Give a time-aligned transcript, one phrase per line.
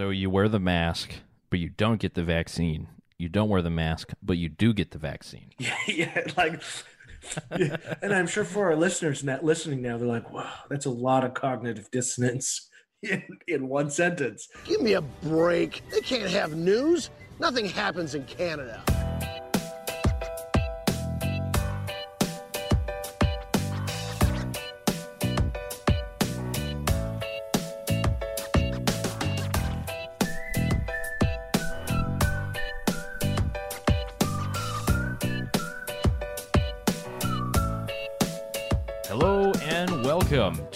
[0.00, 1.12] So you wear the mask,
[1.50, 2.88] but you don't get the vaccine.
[3.18, 5.50] You don't wear the mask, but you do get the vaccine.
[5.58, 6.62] Yeah, yeah, like,
[7.58, 7.76] yeah.
[8.00, 11.22] and I'm sure for our listeners not listening now, they're like, "Wow, that's a lot
[11.22, 12.70] of cognitive dissonance
[13.02, 15.82] in, in one sentence." Give me a break.
[15.90, 17.10] They can't have news.
[17.38, 18.82] Nothing happens in Canada.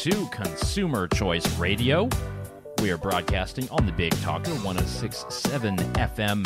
[0.04, 2.08] To Consumer Choice Radio.
[2.82, 6.44] We are broadcasting on the Big Talker 1067 FM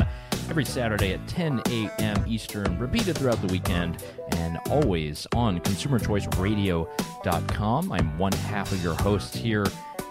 [0.49, 2.25] every Saturday at 10 a.m.
[2.29, 4.05] Eastern, repeated throughout the weekend,
[4.37, 7.91] and always on consumerchoiceradio.com.
[7.91, 9.65] I'm one half of your host here,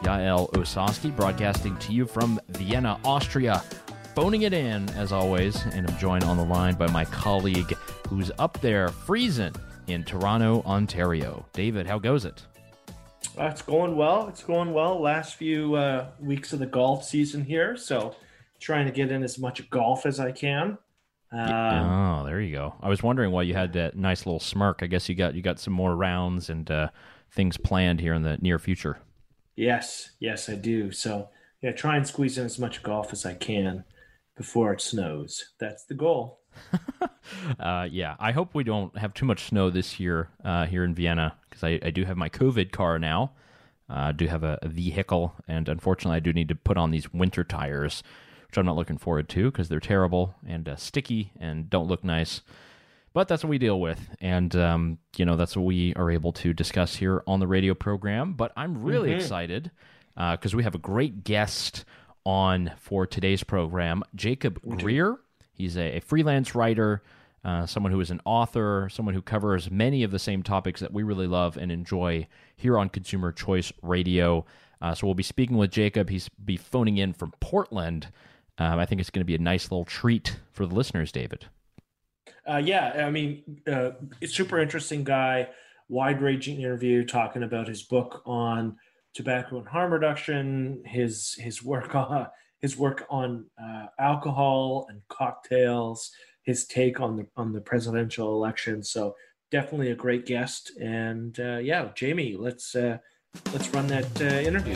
[0.03, 3.63] Yael Ossowski, broadcasting to you from Vienna, Austria.
[4.13, 7.73] Phoning it in, as always, and I'm joined on the line by my colleague
[8.09, 9.55] who's up there freezing
[9.87, 11.45] in Toronto, Ontario.
[11.53, 12.43] David, how goes it?
[13.37, 14.27] It's going well.
[14.27, 14.99] It's going well.
[14.99, 18.15] Last few uh, weeks of the golf season here, so
[18.59, 20.77] trying to get in as much golf as I can.
[21.31, 22.73] Um, oh, there you go.
[22.81, 24.79] I was wondering why you had that nice little smirk.
[24.81, 26.89] I guess you got you got some more rounds and uh,
[27.31, 28.97] things planned here in the near future.
[29.55, 30.91] Yes, yes, I do.
[30.91, 31.29] So
[31.61, 33.83] yeah, try and squeeze in as much golf as I can
[34.35, 35.53] before it snows.
[35.59, 36.39] That's the goal.
[37.59, 40.93] uh, yeah, I hope we don't have too much snow this year uh, here in
[40.93, 43.31] Vienna because I, I, do have my COVID car now.
[43.89, 46.91] Uh, I do have a, a, vehicle, and unfortunately, I do need to put on
[46.91, 48.03] these winter tires,
[48.47, 52.03] which I'm not looking forward to because they're terrible and uh, sticky and don't look
[52.03, 52.41] nice.
[53.13, 56.33] But that's what we deal with, and um, you know that's what we are able
[56.33, 58.33] to discuss here on the radio program.
[58.33, 59.19] But I'm really mm-hmm.
[59.19, 59.71] excited
[60.15, 61.85] because we have a great guest
[62.27, 65.17] on for today's program, Jacob Grier.
[65.57, 67.01] He's a, a freelance writer,
[67.43, 70.93] uh, someone who is an author, someone who covers many of the same topics that
[70.93, 74.45] we really love and enjoy here on Consumer Choice Radio.
[74.81, 76.09] Uh, so we'll be speaking with Jacob.
[76.09, 78.07] He's be phoning in from Portland.
[78.59, 81.45] Um, I think it's going to be a nice little treat for the listeners, David.
[82.47, 83.91] Uh, yeah, I mean, uh,
[84.25, 85.49] super interesting guy,
[85.89, 88.77] wide ranging interview talking about his book on
[89.13, 92.27] tobacco and harm reduction, his his work on
[92.61, 96.11] his work on uh, alcohol and cocktails,
[96.43, 98.83] his take on the on the presidential election.
[98.83, 99.15] So
[99.51, 100.71] definitely a great guest.
[100.79, 102.97] And uh, yeah, Jamie, let's uh,
[103.53, 104.75] let's run that uh, interview.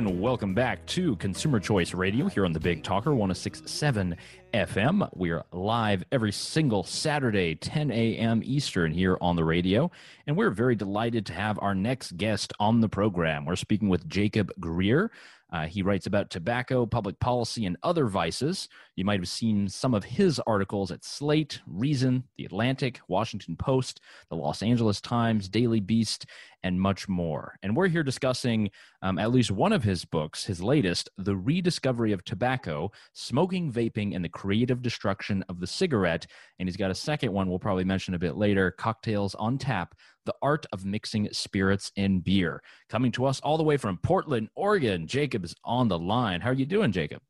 [0.00, 4.16] And welcome back to Consumer Choice Radio here on the Big Talker 1067
[4.54, 5.10] FM.
[5.14, 8.40] We are live every single Saturday, 10 a.m.
[8.42, 9.90] Eastern, here on the radio.
[10.26, 13.44] And we're very delighted to have our next guest on the program.
[13.44, 15.10] We're speaking with Jacob Grier.
[15.52, 18.68] Uh, he writes about tobacco, public policy, and other vices.
[18.96, 24.00] You might have seen some of his articles at Slate, Reason, The Atlantic, Washington Post,
[24.30, 26.26] The Los Angeles Times, Daily Beast,
[26.62, 27.56] and much more.
[27.62, 28.70] And we're here discussing
[29.02, 34.14] um, at least one of his books, his latest, The Rediscovery of Tobacco Smoking, Vaping,
[34.14, 36.26] and the Creative Destruction of the Cigarette.
[36.58, 39.94] And he's got a second one we'll probably mention a bit later Cocktails on Tap
[40.26, 42.62] The Art of Mixing Spirits in Beer.
[42.88, 46.40] Coming to us all the way from Portland, Oregon, Jacob is on the line.
[46.40, 47.22] How are you doing, Jacob?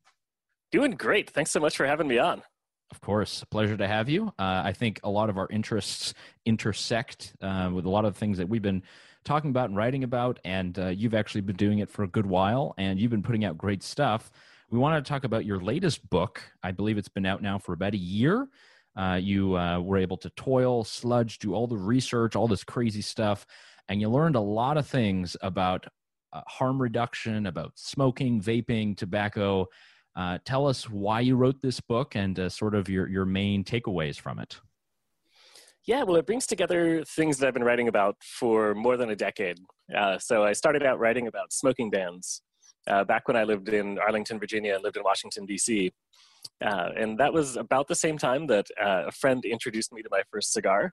[0.72, 1.30] Doing great.
[1.30, 2.42] Thanks so much for having me on.
[2.90, 4.28] Of course, pleasure to have you.
[4.38, 6.12] Uh, I think a lot of our interests
[6.44, 8.82] intersect uh, with a lot of things that we've been
[9.24, 12.26] talking about and writing about, and uh, you've actually been doing it for a good
[12.26, 14.32] while, and you've been putting out great stuff.
[14.70, 16.42] We wanted to talk about your latest book.
[16.62, 18.48] I believe it's been out now for about a year.
[18.96, 23.02] Uh, you uh, were able to toil, sludge, do all the research, all this crazy
[23.02, 23.46] stuff,
[23.88, 25.86] and you learned a lot of things about
[26.32, 29.66] uh, harm reduction, about smoking, vaping, tobacco.
[30.16, 33.62] Uh, tell us why you wrote this book and uh, sort of your, your main
[33.64, 34.60] takeaways from it.
[35.86, 39.16] Yeah, well, it brings together things that I've been writing about for more than a
[39.16, 39.58] decade.
[39.96, 42.42] Uh, so I started out writing about smoking bans
[42.86, 45.90] uh, back when I lived in Arlington, Virginia, and lived in Washington, D.C.
[46.62, 50.08] Uh, and that was about the same time that uh, a friend introduced me to
[50.10, 50.92] my first cigar.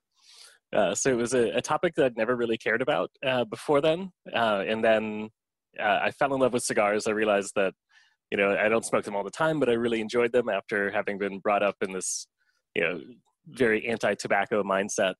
[0.93, 3.09] So it was a, a, topic that I'd never really cared about
[3.49, 4.11] before then.
[4.33, 5.29] and then
[5.79, 7.07] I fell in love with cigars.
[7.07, 7.73] I realized that,
[8.31, 10.91] you know, I don't smoke them all the time, but I really enjoyed them after
[10.91, 12.27] having been brought up in this,
[12.75, 12.99] you know,
[13.47, 15.13] very anti-tobacco mindset.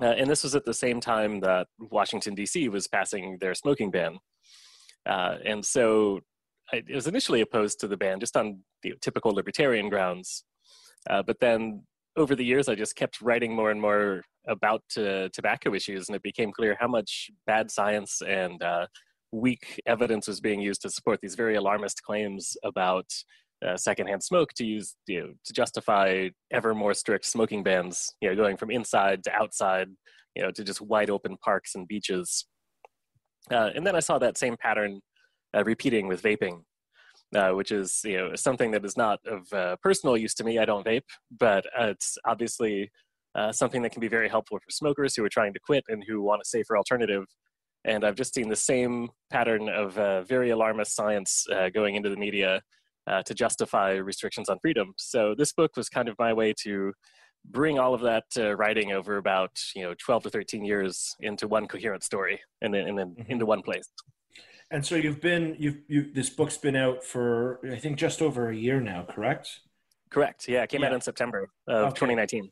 [0.00, 2.68] Uh, and this was at the same time that Washington D.C.
[2.68, 4.18] was passing their smoking ban,
[5.06, 6.20] uh, and so
[6.72, 10.44] I was initially opposed to the ban just on you know, typical libertarian grounds.
[11.08, 11.82] Uh, but then
[12.16, 16.22] over the years, I just kept writing more and more about tobacco issues, and it
[16.22, 18.86] became clear how much bad science and uh,
[19.32, 23.06] weak evidence was being used to support these very alarmist claims about
[23.66, 28.08] uh, secondhand smoke to use you know, to justify ever more strict smoking bans.
[28.20, 29.88] You know, going from inside to outside,
[30.34, 32.46] you know, to just wide open parks and beaches.
[33.50, 35.00] Uh, and then I saw that same pattern
[35.56, 36.62] uh, repeating with vaping,
[37.34, 40.58] uh, which is you know something that is not of uh, personal use to me.
[40.58, 41.02] I don't vape,
[41.38, 42.90] but it's obviously
[43.34, 46.04] uh, something that can be very helpful for smokers who are trying to quit and
[46.06, 47.24] who want a safer alternative.
[47.84, 52.10] And I've just seen the same pattern of uh, very alarmist science uh, going into
[52.10, 52.62] the media
[53.06, 54.92] uh, to justify restrictions on freedom.
[54.96, 56.92] So this book was kind of my way to
[57.46, 61.48] bring all of that uh, writing over about you know 12 to 13 years into
[61.48, 63.32] one coherent story and then, and then mm-hmm.
[63.32, 63.88] into one place.
[64.70, 68.50] And so you've been you've you this book's been out for I think just over
[68.50, 69.60] a year now, correct?
[70.10, 70.48] Correct.
[70.48, 70.88] Yeah, it came yeah.
[70.88, 71.90] out in September of okay.
[71.90, 72.50] 2019.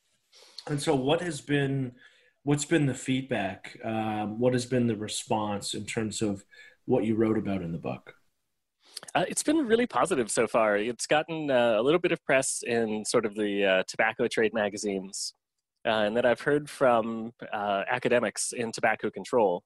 [0.69, 1.93] And so, what has been
[2.43, 3.79] what's been the feedback?
[3.85, 6.45] Um, what has been the response in terms of
[6.87, 8.15] what you wrote about in the book?
[9.15, 10.77] Uh, it's been really positive so far.
[10.77, 14.53] It's gotten uh, a little bit of press in sort of the uh, tobacco trade
[14.53, 15.33] magazines,
[15.87, 19.63] uh, and that I've heard from uh, academics in tobacco control,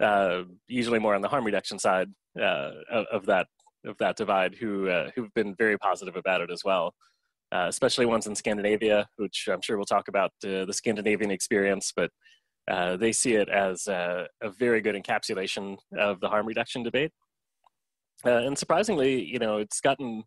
[0.00, 3.46] uh, usually more on the harm reduction side of, of, that
[3.84, 6.94] of that divide, who who've been very positive about it as well
[7.52, 11.92] uh, especially ones in Scandinavia, which I'm sure we'll talk about uh, the Scandinavian experience,
[11.94, 12.10] but
[12.70, 17.10] uh, they see it as a, a, very good encapsulation of the harm reduction debate.
[18.24, 20.22] Uh, and surprisingly, you know, it's gotten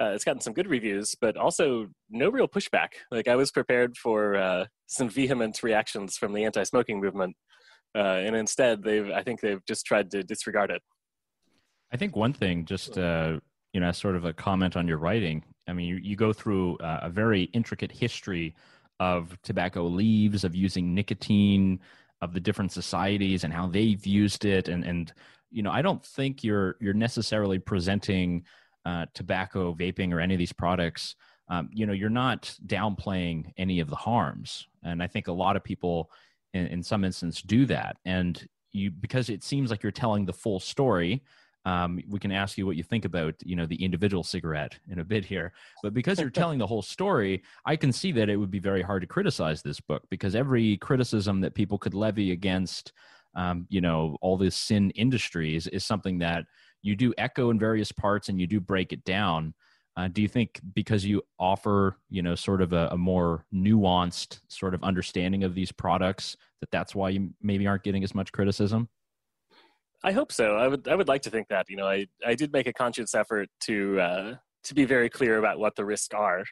[0.00, 2.88] uh, it's gotten some good reviews, but also no real pushback.
[3.10, 7.36] Like I was prepared for uh, some vehement reactions from the anti-smoking movement,
[7.94, 10.82] and instead, they've I think they've just tried to disregard it.
[11.92, 12.98] I think one thing, just
[13.76, 15.44] you know, as sort of a comment on your writing.
[15.68, 18.54] I mean, you, you go through uh, a very intricate history
[19.00, 21.80] of tobacco leaves, of using nicotine,
[22.22, 25.12] of the different societies and how they've used it, and and
[25.50, 28.46] you know, I don't think you're you're necessarily presenting
[28.86, 31.14] uh, tobacco, vaping, or any of these products.
[31.50, 35.54] Um, you know, you're not downplaying any of the harms, and I think a lot
[35.54, 36.10] of people,
[36.54, 38.42] in, in some instance, do that, and
[38.72, 41.22] you because it seems like you're telling the full story
[41.66, 45.00] um, we can ask you what you think about you know the individual cigarette in
[45.00, 45.52] a bit here.
[45.82, 48.82] But because you're telling the whole story i can see that it would be very
[48.82, 52.92] hard to criticize this book because every criticism that people could levy against
[53.34, 56.44] um, you know all this sin industries is something that
[56.82, 59.52] you do echo in various parts and you do break it down.
[59.96, 64.40] Uh, do you think because you offer you know sort of a, a more nuanced
[64.48, 68.30] sort of understanding of these products that that's why you maybe aren't getting as much
[68.30, 68.88] criticism
[70.04, 70.56] I hope so.
[70.56, 71.66] I would I would like to think that.
[71.68, 74.34] You know, I, I did make a conscious effort to uh,
[74.64, 76.44] to be very clear about what the risks are,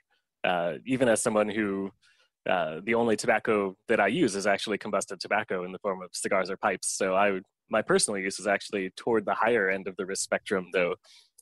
[0.44, 1.90] uh, even as someone who
[2.48, 6.10] uh, the only tobacco that I use is actually combusted tobacco in the form of
[6.12, 6.88] cigars or pipes.
[6.96, 10.22] So I would, my personal use is actually toward the higher end of the risk
[10.22, 10.94] spectrum, though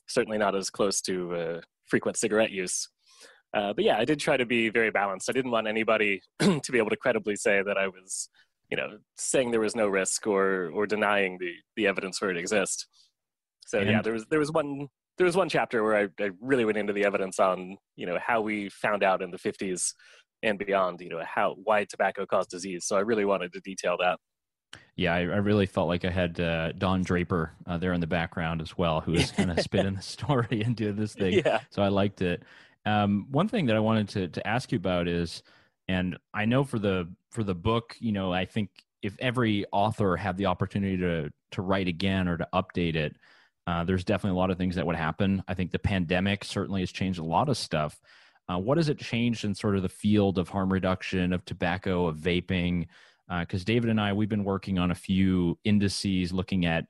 [0.07, 2.89] certainly not as close to uh, frequent cigarette use.
[3.53, 5.29] Uh, but yeah, I did try to be very balanced.
[5.29, 8.29] I didn't want anybody to be able to credibly say that I was
[8.69, 12.37] you know saying there was no risk or or denying the the evidence for it
[12.37, 12.87] exists
[13.65, 14.87] so and, yeah there was there was one
[15.17, 18.17] there was one chapter where I, I really went into the evidence on you know
[18.25, 19.93] how we found out in the 50s
[20.41, 23.95] and beyond you know how why tobacco caused disease so i really wanted to detail
[23.99, 24.17] that
[24.95, 28.07] yeah, I, I, really felt like I had uh, Don Draper uh, there in the
[28.07, 31.41] background as well, who was kind of spinning the story and doing this thing.
[31.45, 31.61] Yeah.
[31.71, 32.43] So I liked it.
[32.85, 35.41] Um, one thing that I wanted to to ask you about is,
[35.87, 38.69] and I know for the for the book, you know, I think
[39.01, 43.15] if every author had the opportunity to to write again or to update it,
[43.67, 45.43] uh, there's definitely a lot of things that would happen.
[45.47, 47.99] I think the pandemic certainly has changed a lot of stuff.
[48.49, 52.07] Uh, what has it changed in sort of the field of harm reduction, of tobacco,
[52.07, 52.87] of vaping?
[53.29, 56.85] Because uh, David and I, we've been working on a few indices looking at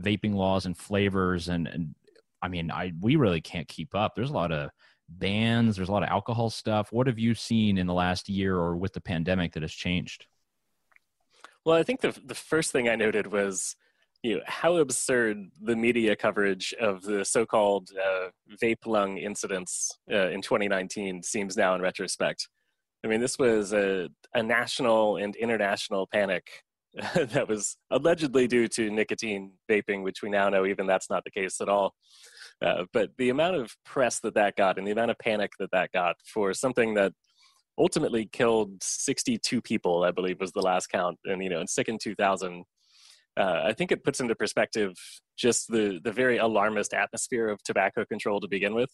[0.00, 1.94] vaping laws and flavors, and, and
[2.42, 4.14] I mean, I we really can't keep up.
[4.14, 4.70] There's a lot of
[5.08, 6.92] bans there's a lot of alcohol stuff.
[6.92, 10.26] What have you seen in the last year or with the pandemic that has changed?
[11.64, 13.74] Well i think the, the first thing i noted was
[14.22, 18.28] you know how absurd the media coverage of the so-called uh,
[18.62, 22.48] vape lung incidents uh, in 2019 seems now in retrospect.
[23.04, 26.62] I mean this was a, a national and international panic
[27.14, 31.30] that was allegedly due to nicotine vaping which we now know even that's not the
[31.30, 31.94] case at all
[32.64, 35.70] uh, but the amount of press that that got and the amount of panic that
[35.72, 37.12] that got for something that
[37.78, 41.88] ultimately killed 62 people, I believe was the last count, and you know, in sick
[41.88, 42.64] in 2000.
[43.38, 44.94] Uh, I think it puts into perspective
[45.36, 48.90] just the the very alarmist atmosphere of tobacco control to begin with.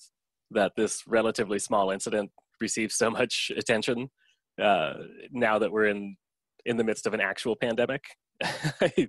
[0.50, 4.08] That this relatively small incident receive so much attention
[4.60, 4.94] uh,
[5.30, 6.16] now that we're in
[6.64, 8.02] in the midst of an actual pandemic.
[8.96, 9.06] you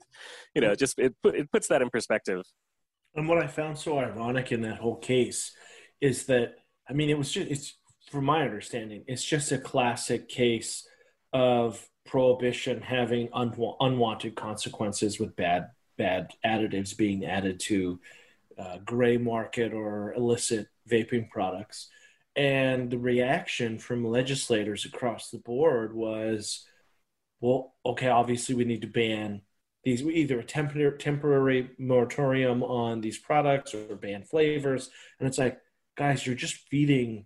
[0.62, 2.44] know, just it it puts that in perspective.
[3.16, 5.54] And what I found so ironic in that whole case
[6.02, 6.56] is that
[6.90, 7.74] I mean, it was just it's
[8.10, 10.88] from my understanding, it's just a classic case
[11.32, 18.00] of prohibition having unwa- unwanted consequences with bad bad additives being added to
[18.58, 21.90] uh, gray market or illicit vaping products.
[22.36, 26.66] And the reaction from legislators across the board was,
[27.42, 29.42] well, okay, obviously we need to ban
[29.84, 34.90] these, either a tempor- temporary moratorium on these products or ban flavors.
[35.20, 35.60] And it's like,
[35.96, 37.26] guys, you're just feeding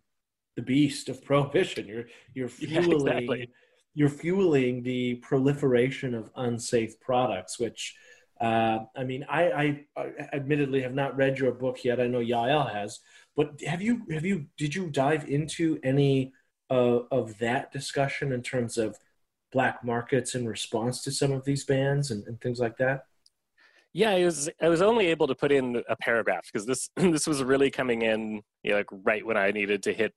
[0.56, 1.88] the beast of prohibition.
[1.88, 3.50] You're you're fueling yeah, exactly.
[3.94, 7.96] you're fueling the proliferation of unsafe products, which
[8.40, 12.00] uh, I mean, I, I, admittedly have not read your book yet.
[12.00, 13.00] I know Yael has,
[13.36, 16.34] but have you have you did you dive into any
[16.70, 18.98] uh, of that discussion in terms of
[19.52, 23.06] black markets in response to some of these bans and, and things like that?
[23.94, 27.28] Yeah, I was I was only able to put in a paragraph because this this
[27.28, 30.14] was really coming in you know, like right when I needed to hit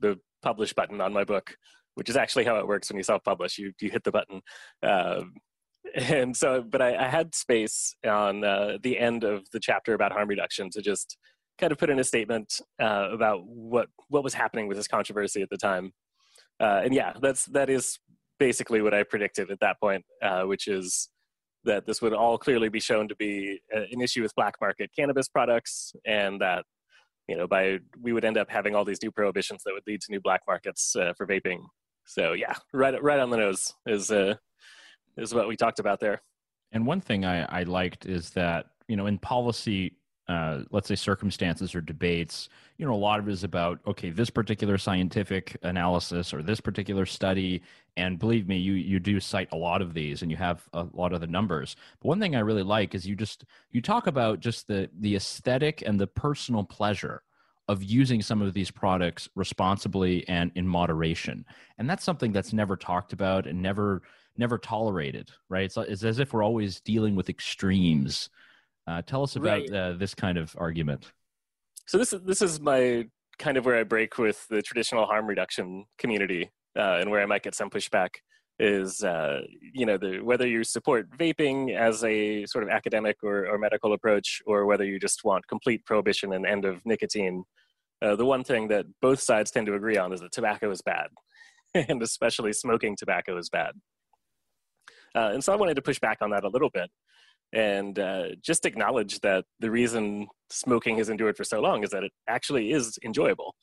[0.00, 1.54] the publish button on my book,
[1.94, 3.58] which is actually how it works when you self-publish.
[3.58, 4.40] You you hit the button,
[4.82, 5.34] um,
[5.94, 10.12] and so but I, I had space on uh, the end of the chapter about
[10.12, 11.16] harm reduction to just
[11.58, 15.42] kind of put in a statement uh, about what what was happening with this controversy
[15.42, 15.92] at the time.
[16.58, 17.98] Uh, and yeah, that's that is
[18.42, 21.08] basically what I predicted at that point, uh, which is
[21.62, 25.28] that this would all clearly be shown to be an issue with black market cannabis
[25.28, 26.64] products, and that
[27.28, 30.00] you know by we would end up having all these new prohibitions that would lead
[30.00, 31.60] to new black markets uh, for vaping.
[32.04, 34.34] So yeah, right right on the nose is uh,
[35.16, 36.20] is what we talked about there.
[36.72, 39.98] And one thing I, I liked is that you know in policy
[40.32, 42.48] uh, let's say circumstances or debates
[42.78, 46.60] you know a lot of it is about okay this particular scientific analysis or this
[46.60, 47.62] particular study.
[47.96, 50.86] And believe me you you do cite a lot of these and you have a
[50.92, 51.76] lot of the numbers.
[52.00, 55.14] But one thing i really like is you just you talk about just the the
[55.14, 57.22] aesthetic and the personal pleasure
[57.68, 61.44] of using some of these products responsibly and in moderation.
[61.78, 64.02] And that's something that's never talked about and never
[64.36, 65.64] never tolerated right?
[65.64, 68.30] It's, it's as if we're always dealing with extremes
[68.86, 69.72] uh, tell us about right.
[69.72, 71.12] uh, this kind of argument.
[71.86, 73.06] So this is this is my
[73.38, 77.26] kind of where I break with the traditional harm reduction community, uh, and where I
[77.26, 78.10] might get some pushback
[78.58, 79.40] is uh,
[79.72, 83.92] you know the, whether you support vaping as a sort of academic or, or, medical
[83.92, 87.44] approach, or whether you just want complete prohibition and end of nicotine.
[88.00, 90.82] Uh, the one thing that both sides tend to agree on is that tobacco is
[90.82, 91.08] bad,
[91.74, 93.72] and especially smoking tobacco is bad.
[95.14, 96.90] Uh, and so I wanted to push back on that a little bit
[97.52, 102.04] and uh, just acknowledge that the reason smoking has endured for so long is that
[102.04, 103.54] it actually is enjoyable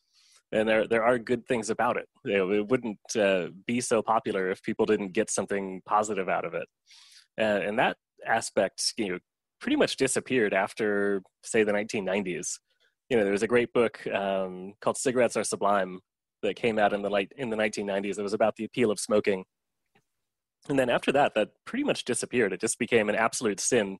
[0.51, 2.07] and there there are good things about it.
[2.25, 6.45] You know, it wouldn't uh, be so popular if people didn't get something positive out
[6.45, 6.67] of it,
[7.39, 9.19] uh, and that aspect, you know,
[9.61, 12.59] pretty much disappeared after say the 1990s.
[13.09, 15.99] You know, there was a great book um, called "Cigarettes Are Sublime"
[16.41, 18.17] that came out in the light in the 1990s.
[18.17, 19.45] It was about the appeal of smoking,
[20.69, 22.53] and then after that that pretty much disappeared.
[22.53, 23.97] It just became an absolute sin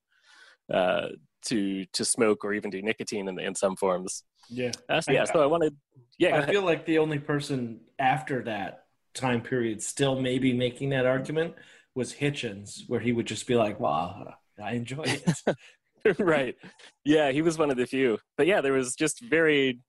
[0.73, 1.07] uh,
[1.45, 4.23] to to smoke or even do nicotine in, in some forms.
[4.49, 4.71] Yeah.
[4.87, 5.75] Uh, so, yeah so i wanted
[6.17, 11.05] yeah i feel like the only person after that time period still maybe making that
[11.05, 11.53] argument
[11.93, 14.33] was hitchens where he would just be like wow
[14.63, 15.57] i enjoy it.
[16.17, 16.55] Right.
[17.03, 18.19] Yeah he was one of the few.
[18.37, 19.81] But yeah there was just very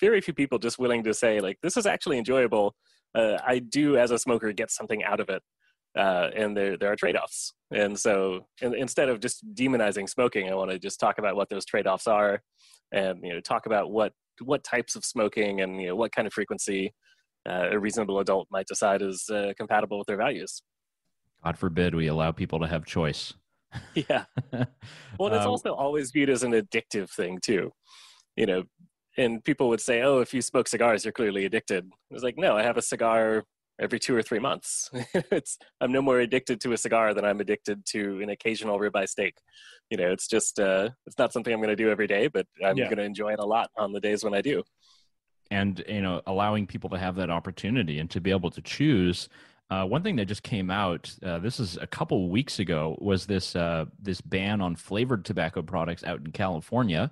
[0.00, 2.74] very few people just willing to say like this is actually enjoyable.
[3.14, 5.42] Uh, i do as a smoker get something out of it
[5.98, 7.52] uh, and there there are trade-offs.
[7.72, 11.48] And so in, instead of just demonizing smoking, I want to just talk about what
[11.48, 12.42] those trade-offs are,
[12.92, 16.26] and you know talk about what what types of smoking and you know what kind
[16.26, 16.94] of frequency
[17.48, 20.62] uh, a reasonable adult might decide is uh, compatible with their values.
[21.44, 23.34] God forbid we allow people to have choice.
[23.94, 24.24] yeah.
[25.18, 27.72] Well, it's um, also always viewed as an addictive thing too.
[28.36, 28.62] You know,
[29.18, 32.56] and people would say, "Oh, if you smoke cigars, you're clearly addicted." It's like, no,
[32.56, 33.44] I have a cigar
[33.80, 34.90] every two or three months.
[35.14, 39.08] it's I'm no more addicted to a cigar than I'm addicted to an occasional ribeye
[39.08, 39.38] steak.
[39.88, 42.46] You know, it's just uh, it's not something I'm going to do every day, but
[42.64, 42.84] I'm yeah.
[42.84, 44.62] going to enjoy it a lot on the days when I do.
[45.50, 49.28] And you know, allowing people to have that opportunity and to be able to choose.
[49.68, 53.26] Uh, one thing that just came out, uh, this is a couple weeks ago, was
[53.26, 57.10] this uh, this ban on flavored tobacco products out in California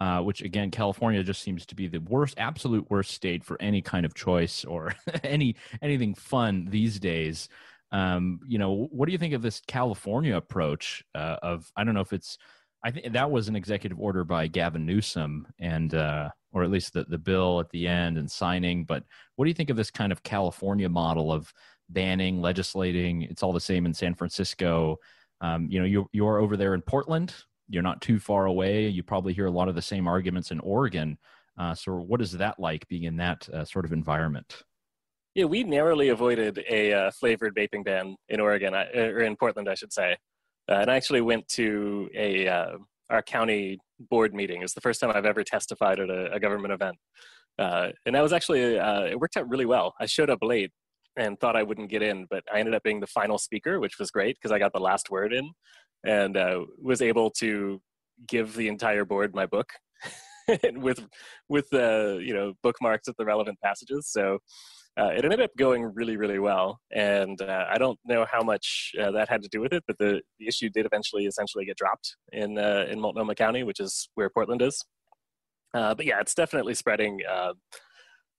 [0.00, 3.82] uh, which again, California just seems to be the worst, absolute worst state for any
[3.82, 7.48] kind of choice or any anything fun these days.
[7.90, 11.70] Um, you know, what do you think of this California approach uh, of?
[11.76, 12.38] I don't know if it's.
[12.84, 16.92] I think that was an executive order by Gavin Newsom, and uh, or at least
[16.92, 18.84] the, the bill at the end and signing.
[18.84, 19.02] But
[19.34, 21.52] what do you think of this kind of California model of
[21.88, 23.22] banning, legislating?
[23.22, 24.98] It's all the same in San Francisco.
[25.40, 27.34] Um, you know, you, you're over there in Portland.
[27.68, 28.88] You're not too far away.
[28.88, 31.18] You probably hear a lot of the same arguments in Oregon.
[31.58, 34.62] Uh, so, what is that like being in that uh, sort of environment?
[35.34, 39.68] Yeah, we narrowly avoided a uh, flavored vaping ban in Oregon, uh, or in Portland,
[39.68, 40.16] I should say.
[40.68, 42.70] Uh, and I actually went to a uh,
[43.10, 44.62] our county board meeting.
[44.62, 46.96] It's the first time I've ever testified at a, a government event,
[47.58, 49.94] and that was actually it worked out really well.
[50.00, 50.70] I showed up late
[51.18, 53.98] and thought I wouldn't get in, but I ended up being the final speaker, which
[53.98, 55.50] was great because I got the last word in,
[56.06, 56.36] and
[56.80, 57.80] was able to
[58.26, 59.70] give the entire board my book
[60.74, 61.06] with
[61.48, 64.08] with the uh, you know bookmarks at the relevant passages.
[64.10, 64.38] So
[64.98, 68.92] uh, it ended up going really really well, and uh, I don't know how much
[69.00, 71.76] uh, that had to do with it, but the, the issue did eventually essentially get
[71.76, 74.84] dropped in uh, in Multnomah County, which is where Portland is.
[75.74, 77.20] Uh, but yeah, it's definitely spreading.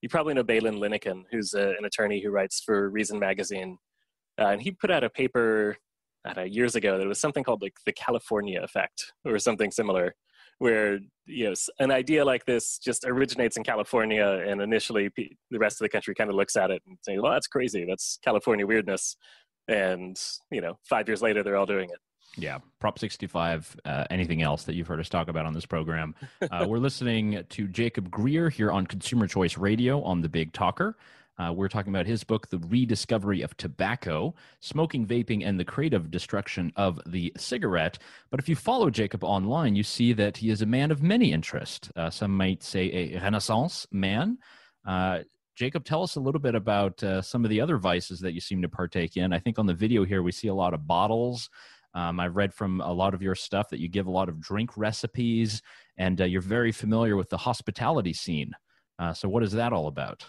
[0.02, 3.78] You probably know Baylen Linnekin, who's a, an attorney who writes for Reason magazine,
[4.40, 5.78] uh, and he put out a paper
[6.36, 10.16] know, years ago that was something called like the California effect or something similar
[10.60, 15.82] where you know an idea like this just originates in California, and initially the rest
[15.82, 17.86] of the country kind of looks at it and saying, "Well, that's crazy.
[17.88, 19.16] That's California weirdness,"
[19.68, 22.00] and you know, five years later, they're all doing it.
[22.38, 26.16] Yeah, Prop 65, uh, anything else that you've heard us talk about on this program.
[26.52, 30.98] Uh, we're listening to Jacob Grier here on Consumer Choice Radio on The Big Talker.
[31.40, 36.10] Uh, we're talking about his book, The Rediscovery of Tobacco Smoking, Vaping, and the Creative
[36.12, 38.00] Destruction of the Cigarette.
[38.30, 41.32] But if you follow Jacob online, you see that he is a man of many
[41.32, 41.90] interests.
[41.96, 44.38] Uh, some might say a Renaissance man.
[44.86, 45.20] Uh,
[45.56, 48.42] Jacob, tell us a little bit about uh, some of the other vices that you
[48.42, 49.32] seem to partake in.
[49.32, 51.50] I think on the video here, we see a lot of bottles.
[51.94, 54.40] Um, I've read from a lot of your stuff that you give a lot of
[54.40, 55.62] drink recipes,
[55.98, 58.52] and uh, you're very familiar with the hospitality scene.
[59.00, 60.26] Uh, so, what is that all about?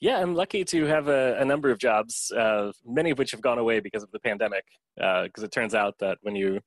[0.00, 3.40] Yeah, I'm lucky to have a, a number of jobs, uh, many of which have
[3.40, 4.64] gone away because of the pandemic.
[4.96, 6.60] Because uh, it turns out that when you,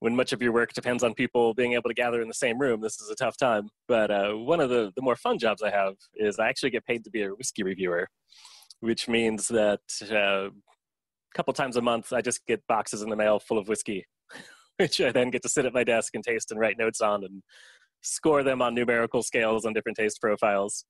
[0.00, 2.58] when much of your work depends on people being able to gather in the same
[2.58, 3.70] room, this is a tough time.
[3.88, 6.84] But uh, one of the the more fun jobs I have is I actually get
[6.84, 8.06] paid to be a whiskey reviewer,
[8.80, 9.80] which means that
[10.12, 10.50] uh,
[11.34, 14.06] couple times a month I just get boxes in the mail full of whiskey,
[14.78, 17.24] which I then get to sit at my desk and taste and write notes on
[17.24, 17.42] and
[18.02, 20.84] score them on numerical scales on different taste profiles.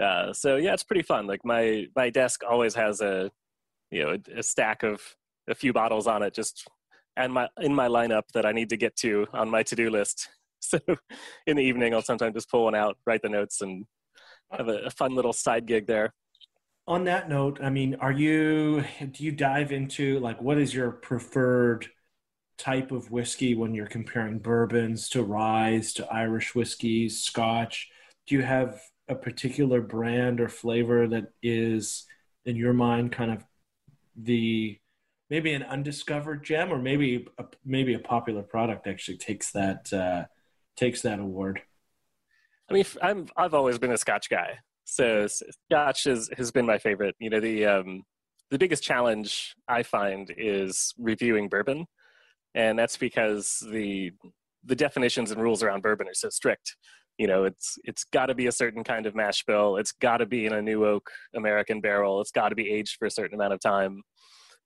[0.00, 1.26] Uh, so yeah, it's pretty fun.
[1.26, 3.30] Like my my desk always has a
[3.90, 5.02] you know a, a stack of
[5.48, 6.66] a few bottles on it, just
[7.16, 9.90] and my in my lineup that I need to get to on my to do
[9.90, 10.28] list.
[10.64, 10.78] So
[11.48, 13.84] in the evening, I'll sometimes just pull one out, write the notes, and
[14.52, 16.14] have a, a fun little side gig there.
[16.86, 20.90] On that note, I mean, are you do you dive into like what is your
[20.90, 21.86] preferred
[22.58, 27.88] type of whiskey when you're comparing bourbons to rye to Irish whiskeys, Scotch?
[28.26, 32.06] Do you have a particular brand or flavor that is
[32.44, 33.44] in your mind kind of
[34.16, 34.78] the
[35.30, 40.24] maybe an undiscovered gem or maybe a, maybe a popular product actually takes that uh,
[40.76, 41.62] takes that award
[42.68, 46.78] i mean i'm i've always been a scotch guy so scotch is, has been my
[46.78, 47.14] favorite.
[47.18, 48.02] You know the um,
[48.52, 51.86] the biggest challenge i find is reviewing bourbon.
[52.54, 54.12] And that's because the
[54.64, 56.76] the definitions and rules around bourbon are so strict.
[57.18, 59.78] You know it's it's got to be a certain kind of mash bill.
[59.78, 62.20] It's got to be in a new oak american barrel.
[62.20, 64.02] It's got to be aged for a certain amount of time.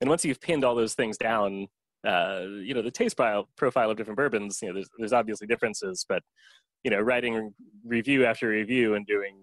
[0.01, 1.69] And once you've pinned all those things down
[2.07, 5.47] uh, you know the taste profile, profile of different bourbons you know there's, there's obviously
[5.47, 6.05] differences.
[6.09, 6.23] But
[6.83, 9.37] you know writing review after review and doing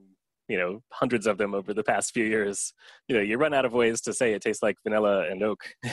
[0.48, 2.74] you know hundreds of them over the past few years
[3.08, 5.64] you know you run out of ways to say it tastes like vanilla and oak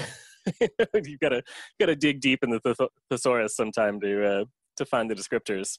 [1.05, 1.43] you've got to
[1.79, 4.45] got to dig deep in the thesaurus sometime to uh,
[4.77, 5.79] to find the descriptors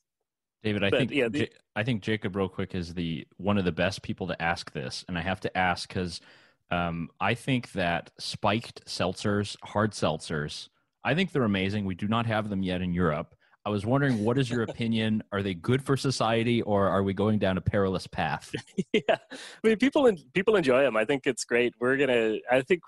[0.63, 3.57] David, I but, think yeah, the, J- I think Jacob real quick is the one
[3.57, 6.21] of the best people to ask this, and I have to ask because
[6.69, 10.69] um, I think that spiked seltzers, hard seltzers,
[11.03, 11.85] I think they're amazing.
[11.85, 13.35] We do not have them yet in Europe.
[13.65, 15.23] I was wondering, what is your opinion?
[15.31, 18.51] Are they good for society, or are we going down a perilous path?
[18.93, 20.97] yeah, I mean, people people enjoy them.
[20.97, 21.73] I think it's great.
[21.79, 22.37] We're gonna.
[22.49, 22.81] I think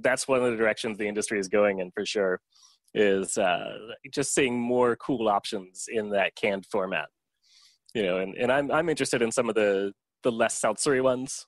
[0.00, 2.40] that's one of the directions the industry is going in for sure.
[2.94, 3.76] Is uh,
[4.12, 7.06] just seeing more cool options in that canned format
[7.94, 11.46] you know, and, and I'm I'm interested in some of the the less seltzery ones,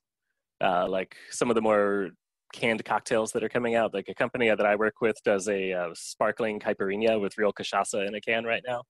[0.60, 2.10] uh, like some of the more
[2.52, 3.94] canned cocktails that are coming out.
[3.94, 8.06] Like a company that I work with does a uh, sparkling caipirinha with real cachaça
[8.06, 8.82] in a can right now,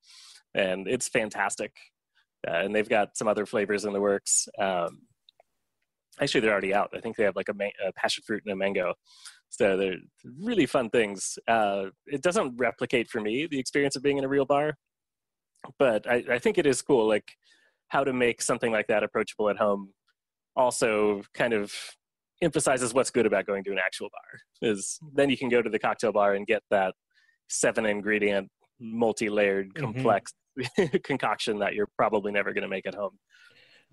[0.54, 1.72] and it's fantastic.
[2.46, 4.48] Uh, and they've got some other flavors in the works.
[4.58, 5.02] Um,
[6.20, 6.90] actually, they're already out.
[6.94, 8.94] I think they have like a, a, passion fruit and a mango.
[9.48, 9.96] So they're
[10.40, 11.38] really fun things.
[11.46, 14.74] Uh, it doesn't replicate for me the experience of being in a real bar,
[15.78, 17.06] but I, I think it is cool.
[17.06, 17.30] Like
[17.88, 19.90] how to make something like that approachable at home
[20.56, 21.72] also kind of
[22.42, 25.70] emphasizes what's good about going to an actual bar is then you can go to
[25.70, 26.94] the cocktail bar and get that
[27.48, 28.50] seven ingredient
[28.80, 29.84] multi-layered mm-hmm.
[29.84, 30.32] complex
[31.04, 33.18] concoction that you're probably never going to make at home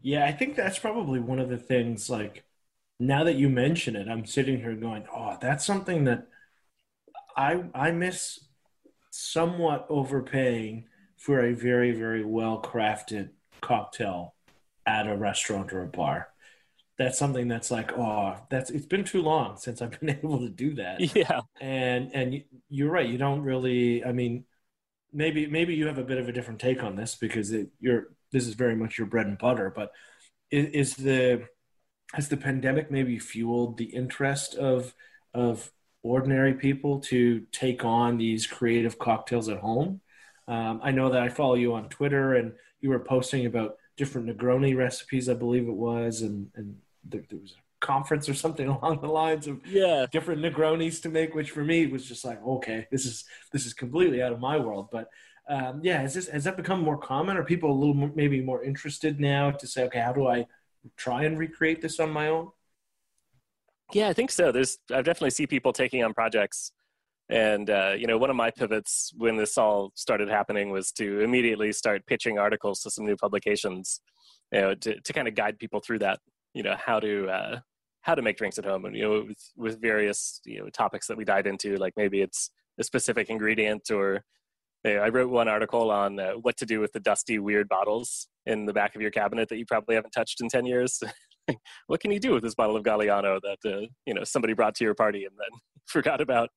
[0.02, 2.44] yeah i think that's probably one of the things like
[3.00, 6.28] now that you mention it i'm sitting here going oh that's something that
[7.38, 8.40] i i miss
[9.12, 10.86] somewhat overpaying
[11.18, 13.30] for a very very well crafted
[13.62, 14.34] cocktail
[14.86, 16.29] at a restaurant or a bar
[17.00, 20.50] that's something that's like oh that's it's been too long since i've been able to
[20.50, 21.16] do that.
[21.16, 21.42] Yeah.
[21.60, 24.44] And and you're right you don't really i mean
[25.12, 28.10] maybe maybe you have a bit of a different take on this because it, you're
[28.32, 29.92] this is very much your bread and butter but
[30.52, 31.48] is, is the
[32.14, 34.94] has the pandemic maybe fueled the interest of
[35.34, 35.72] of
[36.04, 40.02] ordinary people to take on these creative cocktails at home?
[40.48, 44.28] Um, i know that i follow you on twitter and you were posting about different
[44.28, 48.68] negroni recipes i believe it was and and there, there was a conference or something
[48.82, 52.44] along the lines of yeah different Negronis to make, which for me was just like,
[52.46, 54.90] okay, this is this is completely out of my world.
[54.92, 55.10] But
[55.50, 57.38] um, yeah, has this has that become more common?
[57.38, 60.46] Are people a little more, maybe more interested now to say, okay, how do I
[60.96, 62.50] try and recreate this on my own?
[63.92, 64.52] Yeah, I think so.
[64.52, 66.72] There's I definitely see people taking on projects.
[67.30, 71.22] And uh, you know, one of my pivots when this all started happening was to
[71.22, 74.02] immediately start pitching articles to some new publications,
[74.52, 76.20] you know, to, to kind of guide people through that
[76.54, 77.60] you know how to uh,
[78.02, 81.08] how to make drinks at home and you know with, with various you know topics
[81.08, 84.24] that we dive into like maybe it's a specific ingredient or
[84.86, 87.68] you know, I wrote one article on uh, what to do with the dusty weird
[87.68, 91.02] bottles in the back of your cabinet that you probably haven't touched in 10 years.
[91.88, 94.76] What can you do with this bottle of Galliano that uh, you know somebody brought
[94.76, 96.50] to your party and then forgot about?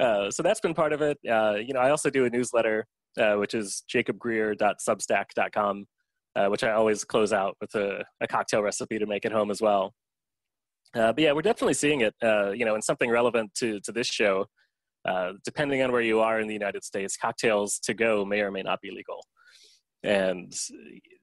[0.00, 1.18] Uh, so that's been part of it.
[1.24, 2.84] Uh, you know I also do a newsletter
[3.16, 5.86] uh, which is jacobgrier.substack.com
[6.38, 9.50] uh, which I always close out with a, a, cocktail recipe to make at home
[9.50, 9.92] as well.
[10.94, 13.92] Uh, but yeah, we're definitely seeing it, uh, you know, in something relevant to, to
[13.92, 14.46] this show.
[15.04, 18.50] Uh, depending on where you are in the United States, cocktails to go may or
[18.50, 19.24] may not be legal.
[20.02, 20.52] And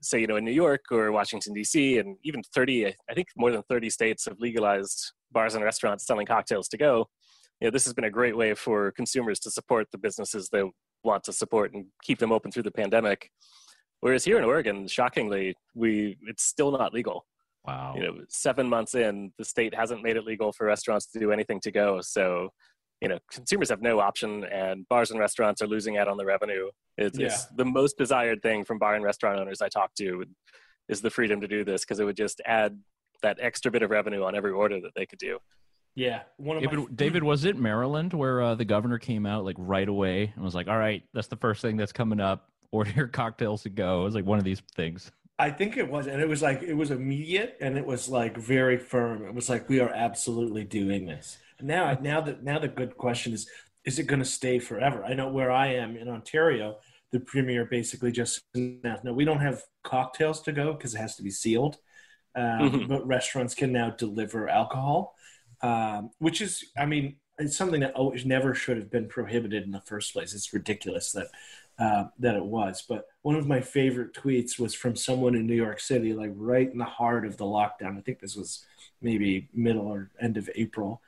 [0.01, 3.51] so, you know, in New York or Washington, D.C., and even 30, I think more
[3.51, 7.07] than 30 states have legalized bars and restaurants selling cocktails to go.
[7.61, 10.63] You know, this has been a great way for consumers to support the businesses they
[11.03, 13.29] want to support and keep them open through the pandemic.
[14.01, 17.25] Whereas here in Oregon, shockingly, we it's still not legal.
[17.65, 17.93] Wow.
[17.95, 21.31] You know, seven months in, the state hasn't made it legal for restaurants to do
[21.31, 21.99] anything to go.
[22.01, 22.49] So,
[23.01, 26.25] you know, consumers have no option, and bars and restaurants are losing out on the
[26.25, 26.69] revenue.
[26.97, 27.27] It's, yeah.
[27.27, 30.23] it's the most desired thing from bar and restaurant owners I talk to
[30.87, 32.79] is the freedom to do this because it would just add
[33.21, 35.39] that extra bit of revenue on every order that they could do.
[35.95, 36.85] Yeah, one of David, my...
[36.93, 40.53] David was it Maryland where uh, the governor came out like right away and was
[40.53, 44.01] like, "All right, that's the first thing that's coming up order your cocktails to go.
[44.01, 45.11] It was like one of these things.
[45.37, 48.37] I think it was, and it was like it was immediate, and it was like
[48.37, 49.25] very firm.
[49.25, 51.37] It was like we are absolutely doing this.
[51.61, 53.47] Now, now that now the good question is,
[53.85, 55.03] is it going to stay forever?
[55.03, 56.77] I know where I am in Ontario,
[57.11, 61.15] the premier basically just announced, no, we don't have cocktails to go because it has
[61.15, 61.77] to be sealed,
[62.35, 62.87] um, mm-hmm.
[62.87, 65.15] but restaurants can now deliver alcohol,
[65.61, 69.71] um, which is, I mean, it's something that always never should have been prohibited in
[69.71, 70.33] the first place.
[70.33, 71.27] It's ridiculous that
[71.77, 72.83] uh, that it was.
[72.87, 76.71] But one of my favorite tweets was from someone in New York City, like right
[76.71, 77.97] in the heart of the lockdown.
[77.97, 78.65] I think this was
[79.01, 81.01] maybe middle or end of April,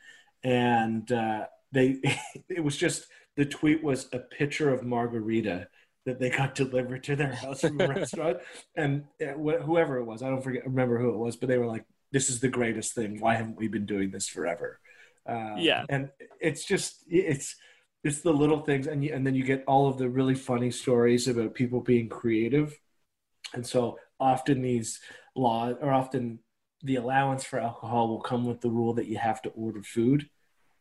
[0.43, 1.99] and uh, they
[2.49, 5.67] it was just the tweet was a picture of margarita
[6.05, 8.37] that they got delivered to their house from a restaurant,
[8.75, 11.67] and uh, whoever it was, I don't forget remember who it was, but they were
[11.67, 13.19] like, "This is the greatest thing.
[13.19, 14.79] Why haven't we been doing this forever?"
[15.25, 16.09] Uh, yeah, and
[16.41, 17.55] it's just it's
[18.03, 20.71] it's the little things and you, and then you get all of the really funny
[20.71, 22.77] stories about people being creative.
[23.53, 24.99] And so often these
[25.35, 26.39] laws or often
[26.83, 30.29] the allowance for alcohol will come with the rule that you have to order food.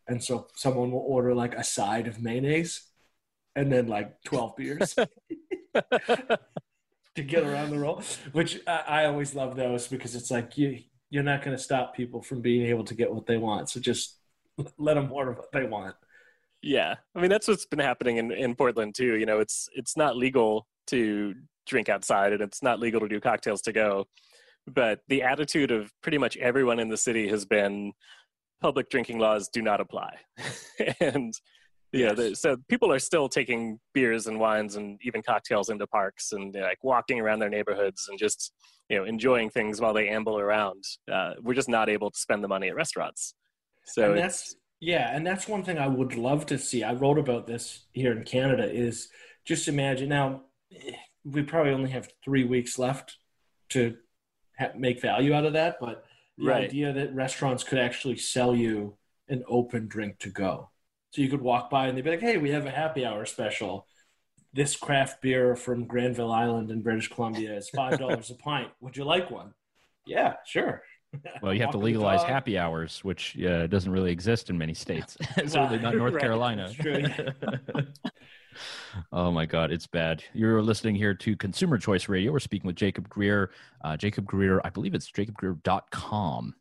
[0.09, 2.83] And so someone will order like a side of mayonnaise
[3.55, 4.95] and then like 12 beers
[5.75, 8.03] to get around the rule
[8.33, 11.97] which I, I always love those because it's like you you're not going to stop
[11.97, 13.71] people from being able to get what they want.
[13.71, 14.19] So just
[14.77, 15.95] let them order what they want
[16.63, 19.17] yeah, I mean that's what's been happening in, in Portland too.
[19.17, 21.35] You know, it's it's not legal to
[21.67, 24.07] drink outside, and it's not legal to do cocktails to go.
[24.67, 27.93] But the attitude of pretty much everyone in the city has been
[28.61, 30.17] public drinking laws do not apply,
[31.01, 31.33] and
[31.93, 32.41] yeah, yes.
[32.41, 36.83] so people are still taking beers and wines and even cocktails into parks and like
[36.83, 38.53] walking around their neighborhoods and just
[38.89, 40.83] you know enjoying things while they amble around.
[41.11, 43.35] Uh, we're just not able to spend the money at restaurants.
[43.85, 46.83] So and that's yeah, and that's one thing I would love to see.
[46.85, 48.71] I wrote about this here in Canada.
[48.71, 49.09] Is
[49.45, 50.93] just imagine now eh,
[51.25, 53.17] we probably only have three weeks left
[53.71, 53.97] to
[54.59, 56.05] ha- make value out of that, but
[56.39, 56.65] the Right.
[56.65, 58.97] idea that restaurants could actually sell you
[59.29, 60.71] an open drink to go.
[61.11, 63.25] So you could walk by and they'd be like, hey, we have a happy hour
[63.25, 63.87] special.
[64.53, 68.71] This craft beer from Granville Island in British Columbia is $5 a pint.
[68.81, 69.55] Would you like one?
[70.07, 70.83] Yeah, sure.
[71.43, 75.17] Well, you have to legalize happy hours, which uh, doesn't really exist in many states.
[75.37, 76.21] Certainly not North Right.
[76.21, 76.67] Carolina.
[76.67, 77.05] That's true,
[77.75, 77.83] yeah.
[79.13, 80.25] oh my God, it's bad.
[80.33, 82.33] You're listening here to Consumer Choice Radio.
[82.33, 83.51] We're speaking with Jacob Grier.
[83.85, 86.55] Uh, Jacob Grier, I believe it's jacobgrier.com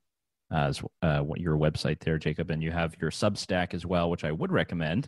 [0.51, 4.23] as uh, what your website there, Jacob, and you have your Substack as well, which
[4.23, 5.07] I would recommend.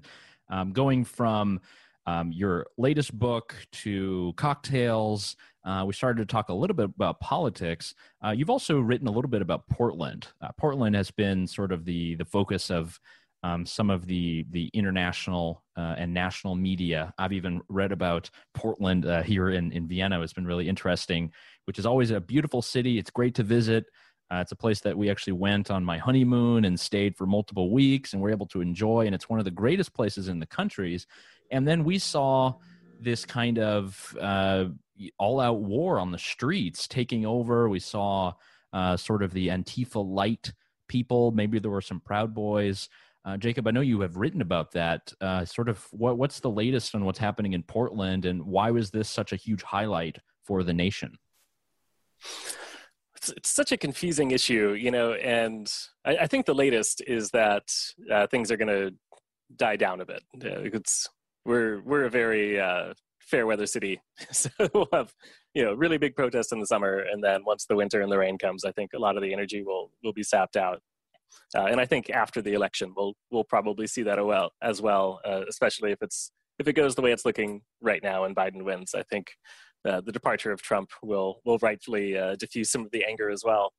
[0.49, 1.59] Um, going from
[2.07, 7.19] um, your latest book to cocktails, uh, we started to talk a little bit about
[7.19, 7.93] politics.
[8.25, 10.29] Uh, you've also written a little bit about Portland.
[10.41, 12.97] Uh, Portland has been sort of the the focus of
[13.43, 17.13] um, some of the the international uh, and national media.
[17.17, 20.21] I've even read about Portland uh, here in in Vienna.
[20.21, 21.33] It's been really interesting,
[21.65, 22.97] which is always a beautiful city.
[22.97, 23.85] It's great to visit.
[24.31, 27.71] Uh, it's a place that we actually went on my honeymoon and stayed for multiple
[27.71, 29.05] weeks, and we're able to enjoy.
[29.05, 31.07] And it's one of the greatest places in the countries.
[31.51, 32.55] And then we saw
[32.99, 34.65] this kind of uh,
[35.19, 37.69] all-out war on the streets taking over.
[37.69, 38.33] We saw
[38.73, 40.53] uh, sort of the Antifa light
[40.87, 41.31] people.
[41.31, 42.89] Maybe there were some Proud Boys.
[43.25, 45.11] Uh, Jacob, I know you have written about that.
[45.19, 48.89] Uh, sort of what, what's the latest on what's happening in Portland, and why was
[48.89, 51.17] this such a huge highlight for the nation?
[53.27, 55.71] it's, it's such a confusing issue, you know, and
[56.05, 57.73] I, I think the latest is that
[58.11, 58.93] uh, things are going to
[59.55, 60.23] die down a bit.
[60.35, 61.09] Uh, it's
[61.47, 63.99] we're we're a very uh, fair weather city,
[64.31, 65.11] so we'll have
[65.55, 68.17] you know really big protests in the summer, and then once the winter and the
[68.17, 70.81] rain comes, I think a lot of the energy will will be sapped out.
[71.55, 74.81] Uh, and I think after the election, we'll we'll probably see that as well, as
[74.81, 78.35] well uh, especially if it's if it goes the way it's looking right now and
[78.35, 78.93] Biden wins.
[78.95, 79.27] I think
[79.87, 83.43] uh, the departure of Trump will will rightfully uh, diffuse some of the anger as
[83.45, 83.71] well.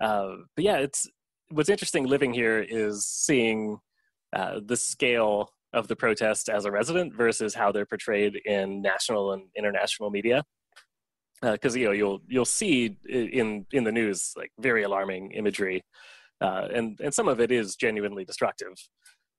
[0.00, 1.06] Uh, but yeah, it's
[1.50, 3.78] what's interesting living here is seeing
[4.32, 9.32] uh, the scale of the protest as a resident versus how they're portrayed in national
[9.32, 10.42] and international media.
[11.42, 15.84] Because you know you'll you'll see in in the news like very alarming imagery,
[16.40, 18.72] uh, and and some of it is genuinely destructive.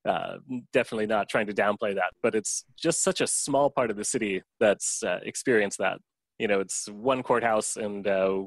[0.08, 0.38] Uh,
[0.72, 4.06] definitely not trying to downplay that, but it's just such a small part of the
[4.06, 5.98] city that's uh, experienced that.
[6.38, 8.44] You know, it's one courthouse and uh,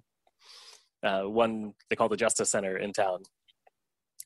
[1.02, 3.24] uh, one they call the Justice Center in town.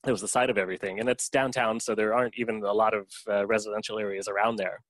[0.06, 2.94] It was the site of everything, and it's downtown, so there aren't even a lot
[2.94, 4.82] of uh, residential areas around there.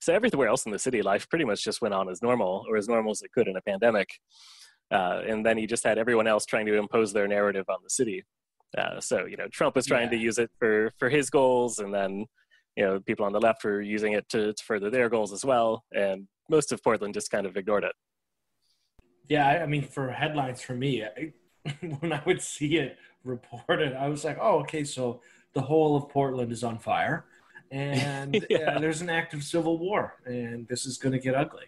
[0.00, 2.76] So everywhere else in the city, life pretty much just went on as normal, or
[2.76, 4.08] as normal as it could in a pandemic.
[4.90, 7.90] Uh, and then you just had everyone else trying to impose their narrative on the
[7.90, 8.24] city.
[8.78, 11.92] Uh, so you know, Trump was trying to use it for for his goals, and
[11.92, 12.26] then
[12.76, 15.44] you know, people on the left were using it to, to further their goals as
[15.44, 15.84] well.
[15.92, 17.92] And most of Portland just kind of ignored it.
[19.28, 21.32] Yeah, I, I mean, for headlines for me, I,
[22.00, 25.20] when I would see it reported, I was like, oh, okay, so
[25.52, 27.26] the whole of Portland is on fire,
[27.70, 28.58] and Yeah.
[28.76, 31.66] uh, there's an active civil war, and this is going to get ugly.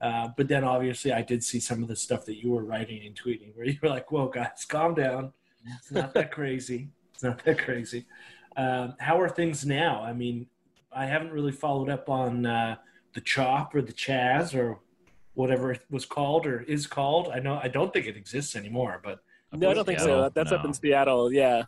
[0.00, 3.06] Uh, but then obviously, I did see some of the stuff that you were writing
[3.06, 5.32] and tweeting where you were like, whoa, guys, calm down.
[5.78, 6.88] It's not that crazy.
[7.14, 8.04] It's not that crazy.
[8.56, 10.02] Um, how are things now?
[10.02, 10.46] I mean,
[10.92, 12.76] I haven't really followed up on uh,
[13.14, 14.78] the Chop or the Chaz or
[15.32, 17.28] whatever it was called or is called.
[17.32, 19.23] I know I don't think it exists anymore, but
[19.54, 20.06] No, I don't think so.
[20.06, 20.30] Seattle?
[20.34, 21.32] That's up in Seattle.
[21.32, 21.64] Yeah.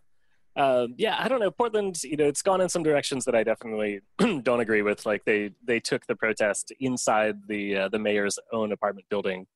[0.57, 1.51] Um, yeah, I don't know.
[1.51, 4.01] Portland, you know, it's gone in some directions that I definitely
[4.43, 5.05] don't agree with.
[5.05, 9.47] Like they they took the protest inside the uh, the mayor's own apartment building,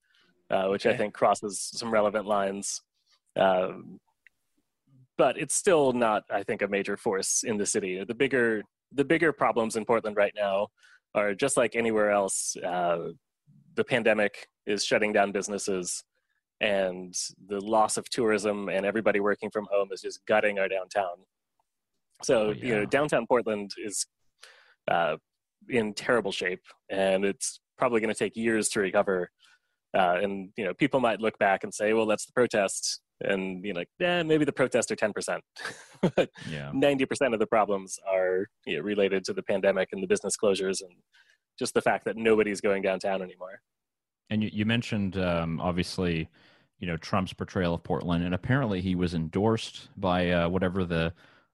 [0.50, 2.82] uh, which I think crosses some relevant lines.
[3.36, 3.98] Um,
[5.16, 8.02] but it's still not, I think, a major force in the city.
[8.04, 8.62] The bigger
[8.92, 10.68] the bigger problems in Portland right now
[11.14, 12.56] are just like anywhere else.
[12.56, 13.12] Uh,
[13.74, 16.04] the pandemic is shutting down businesses
[16.60, 17.14] and
[17.48, 21.16] the loss of tourism and everybody working from home is just gutting our downtown.
[22.22, 24.06] So Oh, you know, downtown Portland is
[24.90, 25.16] uh,
[25.68, 29.30] in terrible shape, and it's probably going to take years to recover.
[29.96, 33.64] Uh, and you know, people might look back and say, "Well, that's the protest," and
[33.64, 35.42] you know, like, yeah, maybe the protests are ten percent,
[36.16, 36.30] but
[36.72, 40.34] ninety percent of the problems are you know, related to the pandemic and the business
[40.36, 40.92] closures and
[41.58, 43.60] just the fact that nobody's going downtown anymore.
[44.30, 46.28] And you, you mentioned um, obviously,
[46.80, 51.12] you know, Trump's portrayal of Portland, and apparently he was endorsed by uh, whatever the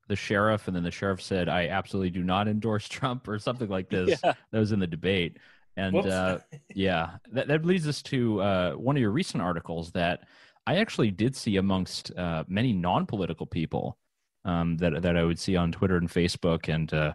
[0.08, 3.68] the sheriff, and then the sheriff said, "I absolutely do not endorse Trump" or something
[3.68, 4.20] like this.
[4.22, 4.34] Yeah.
[4.52, 5.38] That was in the debate,
[5.76, 6.38] and uh,
[6.74, 10.22] yeah, that that leads us to uh, one of your recent articles that
[10.66, 13.98] I actually did see amongst uh, many non-political people
[14.44, 17.14] um, that that I would see on Twitter and Facebook, and uh,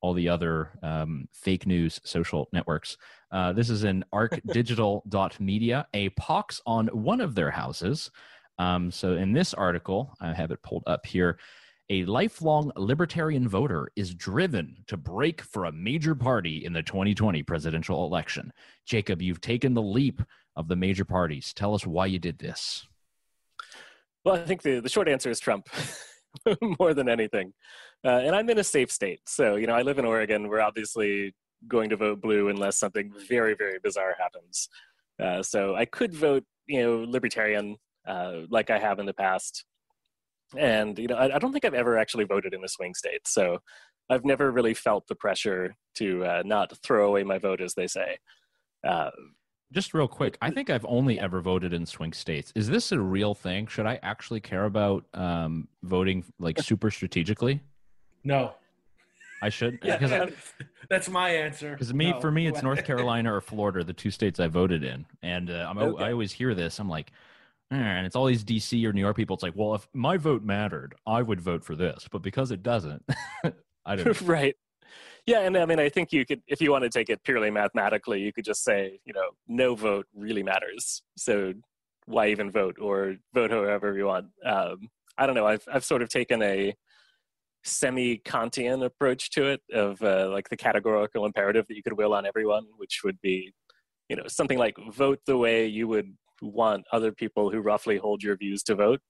[0.00, 2.96] all the other um, fake news social networks.
[3.30, 8.10] Uh, this is an arcdigital.media, a pox on one of their houses.
[8.58, 11.38] Um, so in this article, I have it pulled up here.
[11.90, 17.42] A lifelong libertarian voter is driven to break for a major party in the 2020
[17.44, 18.52] presidential election.
[18.84, 20.20] Jacob, you've taken the leap
[20.54, 21.54] of the major parties.
[21.54, 22.86] Tell us why you did this.
[24.24, 25.68] Well, I think the, the short answer is Trump
[26.78, 27.52] more than anything.
[28.04, 29.20] Uh, and I'm in a safe state.
[29.26, 30.48] So, you know, I live in Oregon.
[30.48, 31.34] We're obviously
[31.66, 34.68] going to vote blue unless something very, very bizarre happens.
[35.22, 39.64] Uh, so I could vote, you know, libertarian uh, like I have in the past.
[40.56, 43.26] And, you know, I, I, don't think I've ever actually voted in a swing state.
[43.26, 43.58] So
[44.08, 47.86] I've never really felt the pressure to uh, not throw away my vote, as they
[47.86, 48.16] say.
[49.72, 52.52] Just real quick, I think I've only ever voted in swing states.
[52.54, 53.66] Is this a real thing?
[53.66, 57.60] Should I actually care about um, voting like super strategically?
[58.24, 58.54] No.
[59.42, 59.78] I should.
[59.84, 60.32] yeah, that,
[60.88, 61.72] that's my answer.
[61.72, 62.20] Because me, no.
[62.20, 65.72] for me, it's North Carolina or Florida, the two states I voted in, and uh,
[65.76, 66.04] okay.
[66.04, 66.78] i always hear this.
[66.78, 67.12] I'm like,
[67.70, 69.34] eh, and it's all these DC or New York people.
[69.34, 72.62] It's like, well, if my vote mattered, I would vote for this, but because it
[72.62, 73.04] doesn't,
[73.86, 74.20] I don't.
[74.22, 74.56] right.
[75.28, 77.50] Yeah, and I mean, I think you could, if you want to take it purely
[77.50, 81.02] mathematically, you could just say, you know, no vote really matters.
[81.18, 81.52] So
[82.06, 84.28] why even vote, or vote however you want.
[84.42, 84.88] Um,
[85.18, 85.46] I don't know.
[85.46, 86.74] I've I've sort of taken a
[87.62, 92.24] semi-Kantian approach to it of uh, like the categorical imperative that you could will on
[92.24, 93.52] everyone, which would be,
[94.08, 98.22] you know, something like vote the way you would want other people who roughly hold
[98.22, 99.00] your views to vote.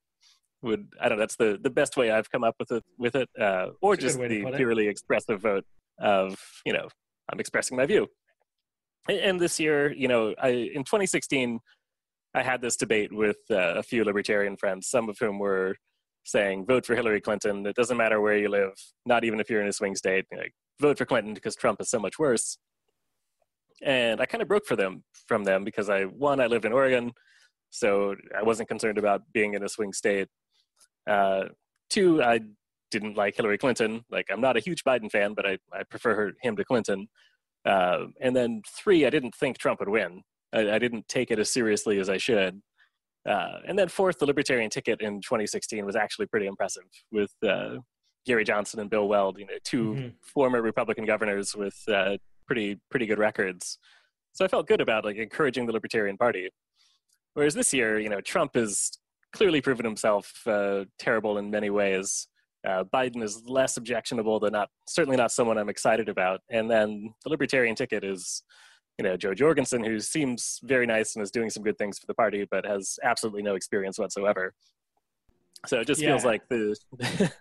[0.62, 1.22] Would I don't know?
[1.22, 4.16] That's the the best way I've come up with it with it, uh, or that's
[4.16, 5.64] just the purely expressive vote
[6.00, 6.88] of you know
[7.30, 8.08] I'm expressing my view.
[9.08, 11.60] And this year, you know, I in 2016,
[12.34, 15.76] I had this debate with uh, a few libertarian friends, some of whom were
[16.24, 17.66] saying vote for Hillary Clinton.
[17.66, 18.72] It doesn't matter where you live,
[19.06, 20.26] not even if you're in a swing state.
[20.36, 22.58] Like, vote for Clinton because Trump is so much worse.
[23.82, 26.72] And I kind of broke for them from them because I one I lived in
[26.72, 27.12] Oregon,
[27.70, 30.28] so I wasn't concerned about being in a swing state.
[31.08, 31.44] Uh,
[31.88, 32.40] two, I
[32.90, 34.04] didn't like Hillary Clinton.
[34.10, 37.08] Like I'm not a huge Biden fan, but I, I prefer her, him to Clinton.
[37.64, 40.22] Uh, and then three, I didn't think Trump would win.
[40.52, 42.60] I, I didn't take it as seriously as I should.
[43.28, 47.76] Uh, and then fourth, the Libertarian ticket in 2016 was actually pretty impressive with uh,
[48.24, 50.08] Gary Johnson and Bill Weld, you know, 2 mm-hmm.
[50.22, 53.78] former Republican governors with uh, pretty pretty good records.
[54.32, 56.48] So I felt good about like encouraging the Libertarian Party.
[57.34, 58.98] Whereas this year, you know, Trump has
[59.32, 62.28] clearly proven himself uh, terrible in many ways.
[62.66, 66.40] Uh, Biden is less objectionable than not, certainly not someone I'm excited about.
[66.50, 68.42] And then the Libertarian ticket is
[68.98, 72.06] you know Jo Jorgensen, who seems very nice and is doing some good things for
[72.06, 74.54] the party, but has absolutely no experience whatsoever.
[75.66, 76.10] So it just yeah.
[76.10, 76.76] feels like the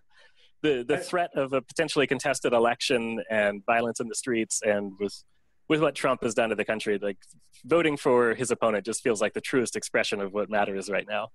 [0.62, 5.24] the the threat of a potentially contested election and violence in the streets, and with
[5.68, 7.18] with what Trump has done to the country, like
[7.66, 11.30] voting for his opponent just feels like the truest expression of what matters right now.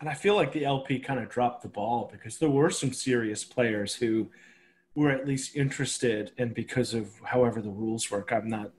[0.00, 2.92] And I feel like the LP kind of dropped the ball because there were some
[2.92, 4.30] serious players who
[4.94, 8.70] were at least interested, and because of however the rules work, I'm not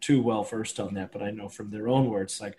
[0.00, 2.56] too well versed on that, but I know from their own words, like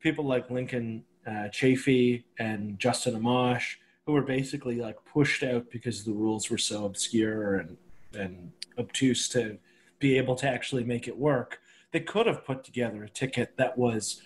[0.00, 3.76] people like Lincoln uh, Chafee and Justin Amash,
[4.06, 7.76] who were basically like pushed out because the rules were so obscure and
[8.14, 9.58] and obtuse to
[9.98, 11.60] be able to actually make it work.
[11.92, 14.22] They could have put together a ticket that was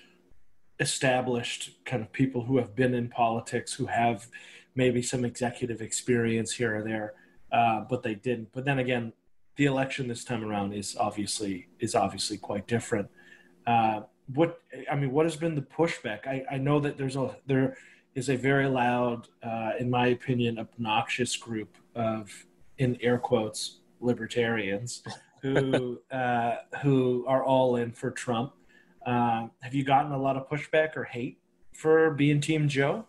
[0.80, 4.28] established kind of people who have been in politics, who have
[4.74, 7.14] maybe some executive experience here or there,
[7.52, 8.52] uh, but they didn't.
[8.52, 9.12] But then again,
[9.56, 13.08] the election this time around is obviously is obviously quite different.
[13.66, 14.02] Uh,
[14.34, 14.60] what
[14.90, 16.26] I mean, what has been the pushback?
[16.26, 17.76] I, I know that there's a there
[18.14, 22.46] is a very loud, uh, in my opinion, obnoxious group of
[22.78, 25.02] in air quotes libertarians
[25.42, 28.52] who uh, who are all in for Trump.
[29.04, 31.38] Uh, have you gotten a lot of pushback or hate
[31.72, 33.06] for being Team Joe?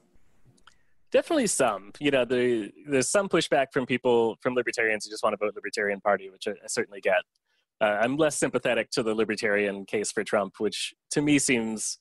[1.15, 1.93] definitely some.
[2.01, 5.55] You know, the, there's some pushback from people from libertarians who just want to vote
[5.55, 7.21] Libertarian Party, which I, I certainly get.
[7.79, 12.00] Uh, I'm less sympathetic to the libertarian case for Trump, which to me seems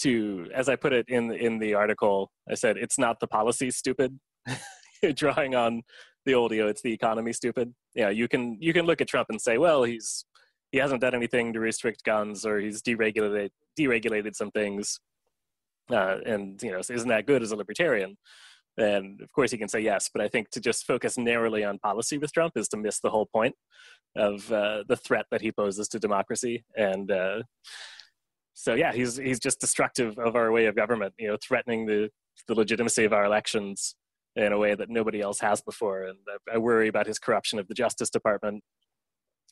[0.00, 3.70] to, as I put it in in the article, I said it's not the policy
[3.70, 4.18] stupid,
[5.14, 5.82] drawing on
[6.24, 7.72] the old, it's the economy stupid.
[7.94, 10.24] Yeah, you can you can look at Trump and say, well, he's
[10.72, 15.00] he hasn't done anything to restrict guns, or he's deregulated deregulated some things,
[15.90, 18.16] uh, and you know, isn't that good as a libertarian?
[18.76, 21.78] And of course, he can say yes, but I think to just focus narrowly on
[21.78, 23.56] policy with Trump is to miss the whole point
[24.16, 26.64] of uh, the threat that he poses to democracy.
[26.76, 27.42] And uh,
[28.54, 31.14] so, yeah, he's he's just destructive of our way of government.
[31.18, 32.10] You know, threatening the
[32.46, 33.96] the legitimacy of our elections
[34.36, 36.04] in a way that nobody else has before.
[36.04, 36.18] And
[36.52, 38.62] I worry about his corruption of the Justice Department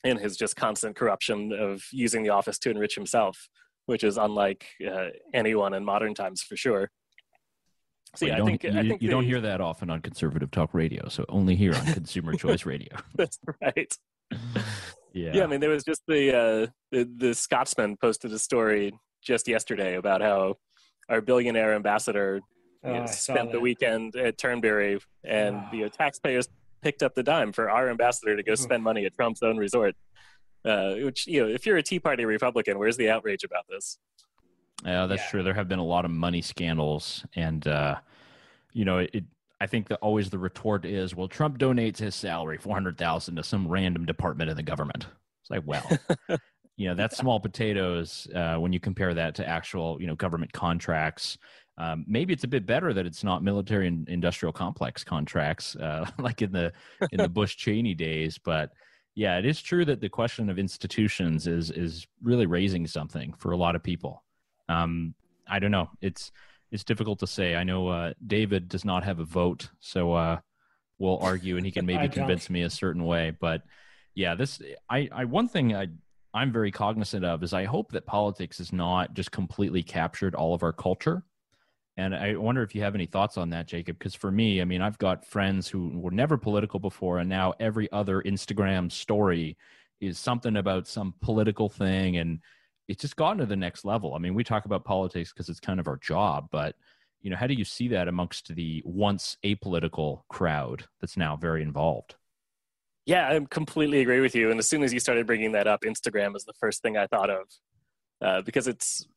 [0.03, 3.49] and his just constant corruption of using the office to enrich himself,
[3.85, 6.89] which is unlike uh, anyone in modern times for sure.
[8.15, 10.01] So well, yeah, I think, you, I think you the, don't hear that often on
[10.01, 12.95] conservative talk radio, so only here on Consumer Choice Radio.
[13.15, 13.97] That's right.
[15.13, 15.43] yeah, yeah.
[15.43, 19.95] I mean, there was just the, uh, the the Scotsman posted a story just yesterday
[19.95, 20.55] about how
[21.09, 22.41] our billionaire ambassador
[22.83, 25.67] oh, you know, spent the weekend at Turnberry, and oh.
[25.71, 26.47] the taxpayers
[26.81, 29.95] picked up the dime for our ambassador to go spend money at Trump's own resort.
[30.65, 33.99] Uh, which you know, if you're a Tea Party Republican, where's the outrage about this?
[34.83, 35.29] Yeah, that's yeah.
[35.29, 35.43] true.
[35.43, 37.95] There have been a lot of money scandals, and uh,
[38.73, 39.23] you know, it.
[39.59, 43.37] I think that always the retort is, well, Trump donates his salary four hundred thousand
[43.37, 45.07] to some random department in the government.
[45.41, 45.89] It's like, well,
[46.77, 50.53] you know, that's small potatoes uh, when you compare that to actual, you know, government
[50.53, 51.37] contracts.
[51.77, 56.09] Um, maybe it's a bit better that it's not military and industrial complex contracts uh,
[56.19, 56.73] like in the
[57.11, 58.71] in the Bush Cheney days, but
[59.15, 63.51] yeah, it is true that the question of institutions is is really raising something for
[63.51, 64.23] a lot of people.
[64.69, 65.15] Um,
[65.47, 65.89] I don't know.
[66.01, 66.31] It's
[66.71, 67.55] it's difficult to say.
[67.55, 70.39] I know uh, David does not have a vote, so uh,
[70.99, 73.35] we'll argue, and he can maybe convince me a certain way.
[73.39, 73.63] But
[74.13, 75.87] yeah, this I, I one thing I
[76.33, 80.53] I'm very cognizant of is I hope that politics is not just completely captured all
[80.53, 81.23] of our culture.
[81.97, 83.97] And I wonder if you have any thoughts on that, Jacob.
[83.97, 87.53] Because for me, I mean, I've got friends who were never political before, and now
[87.59, 89.57] every other Instagram story
[89.99, 92.17] is something about some political thing.
[92.17, 92.39] And
[92.87, 94.13] it's just gotten to the next level.
[94.13, 96.75] I mean, we talk about politics because it's kind of our job, but
[97.21, 101.63] you know, how do you see that amongst the once apolitical crowd that's now very
[101.63, 102.15] involved?
[103.05, 104.51] Yeah, I completely agree with you.
[104.51, 107.07] And as soon as you started bringing that up, Instagram is the first thing I
[107.07, 107.47] thought of
[108.21, 109.07] uh, because it's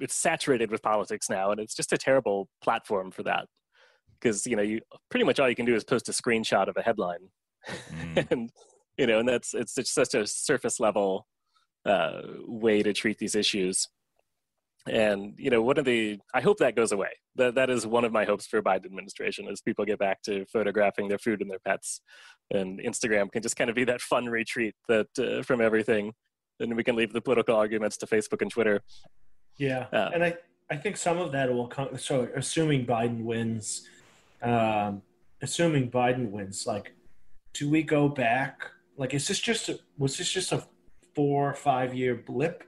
[0.00, 3.46] it's saturated with politics now, and it's just a terrible platform for that.
[4.20, 6.76] Because you know, you pretty much all you can do is post a screenshot of
[6.76, 7.28] a headline,
[7.90, 8.26] mm.
[8.30, 8.50] and
[8.96, 11.26] you know, and that's it's just such a surface level
[11.84, 13.88] uh, way to treat these issues.
[14.88, 17.10] And you know, one of the I hope that goes away.
[17.34, 20.46] That that is one of my hopes for Biden administration is people get back to
[20.52, 22.00] photographing their food and their pets,
[22.52, 26.12] and Instagram can just kind of be that fun retreat that uh, from everything,
[26.60, 28.82] and we can leave the political arguments to Facebook and Twitter.
[29.58, 30.36] Yeah, uh, and I
[30.70, 31.96] I think some of that will come.
[31.98, 33.88] So assuming Biden wins,
[34.42, 35.02] um,
[35.42, 36.94] assuming Biden wins, like,
[37.52, 38.70] do we go back?
[38.96, 40.64] Like, is this just a, was this just a
[41.14, 42.64] four or five year blip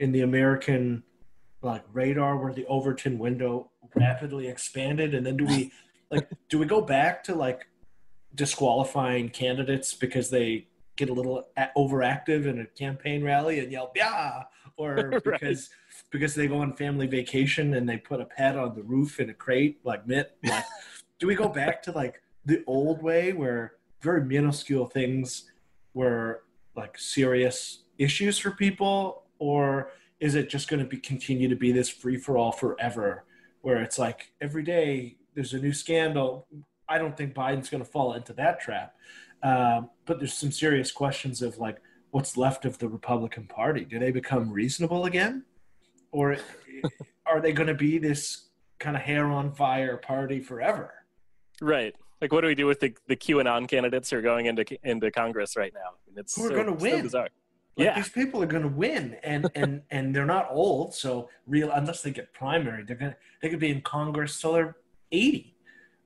[0.00, 1.02] in the American
[1.62, 5.72] like radar where the Overton window rapidly expanded, and then do we
[6.10, 7.66] like do we go back to like
[8.34, 10.66] disqualifying candidates because they
[10.96, 14.44] get a little overactive in a campaign rally and yell yeah
[14.76, 16.02] or because right.
[16.10, 19.30] because they go on family vacation and they put a pet on the roof in
[19.30, 20.64] a crate like mitt like
[21.18, 25.50] do we go back to like the old way where very minuscule things
[25.94, 26.42] were
[26.76, 29.24] like serious issues for people?
[29.38, 29.90] Or
[30.20, 33.24] is it just going to be continue to be this free for all forever
[33.62, 36.46] where it's like every day there's a new scandal?
[36.88, 38.94] I don't think biden's going to fall into that trap
[39.44, 41.80] um, but there's some serious questions of like
[42.10, 43.84] what's left of the republican party?
[43.84, 45.44] Do they become reasonable again?
[46.10, 46.36] Or
[47.26, 50.94] are they going to be this kind of hair on fire party forever?
[51.60, 51.94] Right.
[52.20, 55.10] Like what do we do with the, the qanon candidates who are going into into
[55.10, 55.80] congress right now?
[55.80, 57.08] I mean, it's who are so, going to win?
[57.08, 57.26] so
[57.76, 57.96] like yeah.
[57.96, 62.02] these people are going to win, and and and they're not old, so real unless
[62.02, 64.76] they get primary, they're gonna they could be in Congress till they're
[65.10, 65.53] eighty.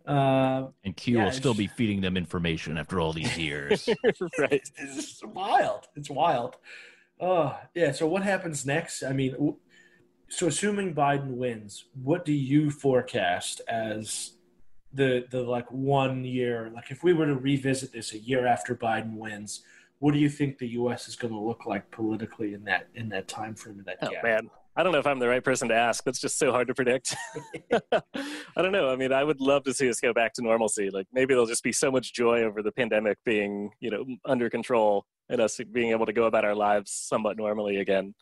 [0.08, 3.88] Uh, and Q yeah, will still be feeding them information after all these years.
[4.38, 5.86] right, it's wild.
[5.96, 6.56] It's wild.
[7.20, 7.92] Oh yeah.
[7.92, 9.02] So what happens next?
[9.02, 9.56] I mean,
[10.28, 14.32] so assuming Biden wins, what do you forecast as
[14.94, 16.70] the the like one year?
[16.74, 19.62] Like if we were to revisit this a year after Biden wins
[20.00, 21.08] what do you think the U.S.
[21.08, 24.10] is going to look like politically in that in that time frame of that oh,
[24.10, 24.22] gap?
[24.22, 26.04] man, I don't know if I'm the right person to ask.
[26.04, 27.16] That's just so hard to predict.
[27.92, 28.90] I don't know.
[28.90, 30.88] I mean, I would love to see us go back to normalcy.
[30.88, 34.48] Like maybe there'll just be so much joy over the pandemic being, you know, under
[34.48, 38.14] control and us being able to go about our lives somewhat normally again.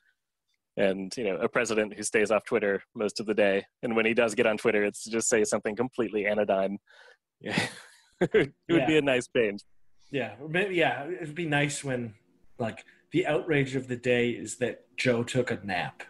[0.78, 4.06] And you know, a president who stays off Twitter most of the day, and when
[4.06, 6.78] he does get on Twitter, it's to just say something completely anodyne.
[7.40, 7.66] Yeah.
[8.20, 8.86] it would yeah.
[8.86, 9.60] be a nice change.
[10.10, 11.06] Yeah, maybe yeah.
[11.06, 12.14] It'd be nice when
[12.58, 16.02] like the outrage of the day is that Joe took a nap.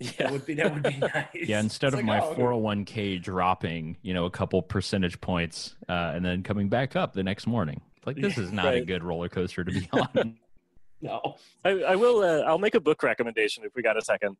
[0.00, 1.26] Yeah, that would be that would be nice.
[1.34, 4.62] Yeah, instead it's of like, my four hundred one k dropping, you know, a couple
[4.62, 7.80] percentage points, uh, and then coming back up the next morning.
[8.06, 8.82] Like this is not right.
[8.82, 10.36] a good roller coaster to be on.
[11.00, 12.20] no, I, I will.
[12.20, 14.36] Uh, I'll make a book recommendation if we got a second.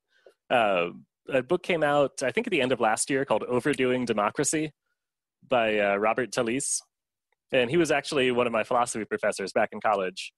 [0.48, 0.90] Uh,
[1.28, 4.72] a book came out, I think, at the end of last year called "Overdoing Democracy."
[5.48, 6.80] by uh, Robert Talisse.
[7.52, 10.32] And he was actually one of my philosophy professors back in college.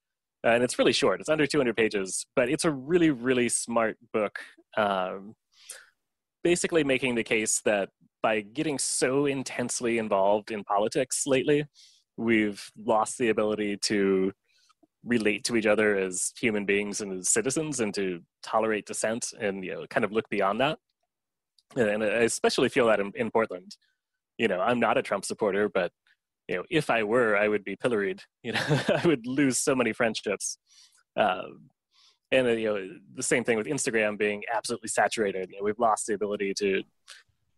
[0.45, 4.39] and it's really short, it's under 200 pages, but it's a really, really smart book.
[4.77, 5.35] Um,
[6.43, 7.91] basically, making the case that
[8.23, 11.64] by getting so intensely involved in politics lately,
[12.16, 14.33] we've lost the ability to
[15.05, 19.64] relate to each other as human beings and as citizens and to tolerate dissent and
[19.64, 20.79] you know kind of look beyond that.
[21.77, 23.77] And i especially feel that in, in portland.
[24.37, 25.91] You know i'm not a trump supporter but
[26.49, 28.23] you know if i were i would be pilloried.
[28.43, 28.61] You know
[29.03, 30.59] i would lose so many friendships.
[31.16, 31.71] Um,
[32.33, 35.51] and uh, you know the same thing with instagram being absolutely saturated.
[35.51, 36.83] You know we've lost the ability to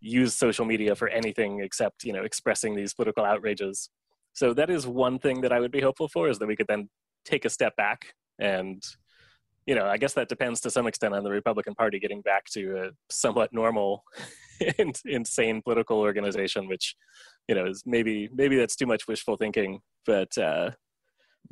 [0.01, 3.91] use social media for anything except you know expressing these political outrages.
[4.35, 6.69] So that is one thing that i would be hopeful for is that we could
[6.69, 6.89] then
[7.25, 8.83] take a step back and
[9.67, 12.45] you know i guess that depends to some extent on the republican party getting back
[12.47, 14.03] to a somewhat normal
[14.79, 16.97] and insane political organization which
[17.49, 20.71] you know is maybe maybe that's too much wishful thinking but uh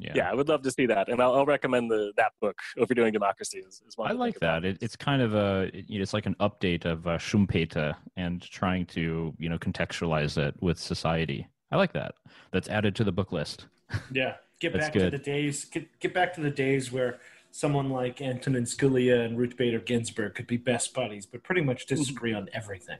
[0.00, 0.12] yeah.
[0.14, 3.12] yeah, I would love to see that, and I'll, I'll recommend the that book, "Overdoing
[3.12, 4.64] Democracy." Is, is one I like that.
[4.64, 8.42] It, it's kind of a you know, it's like an update of uh, Schumpeter and
[8.42, 11.46] trying to you know contextualize it with society.
[11.70, 12.14] I like that.
[12.50, 13.66] That's added to the book list.
[14.12, 15.10] Yeah, get back good.
[15.10, 17.18] to the days get, get back to the days where
[17.50, 21.86] someone like Antonin Scalia and Ruth Bader Ginsburg could be best buddies, but pretty much
[21.86, 22.98] disagree on everything.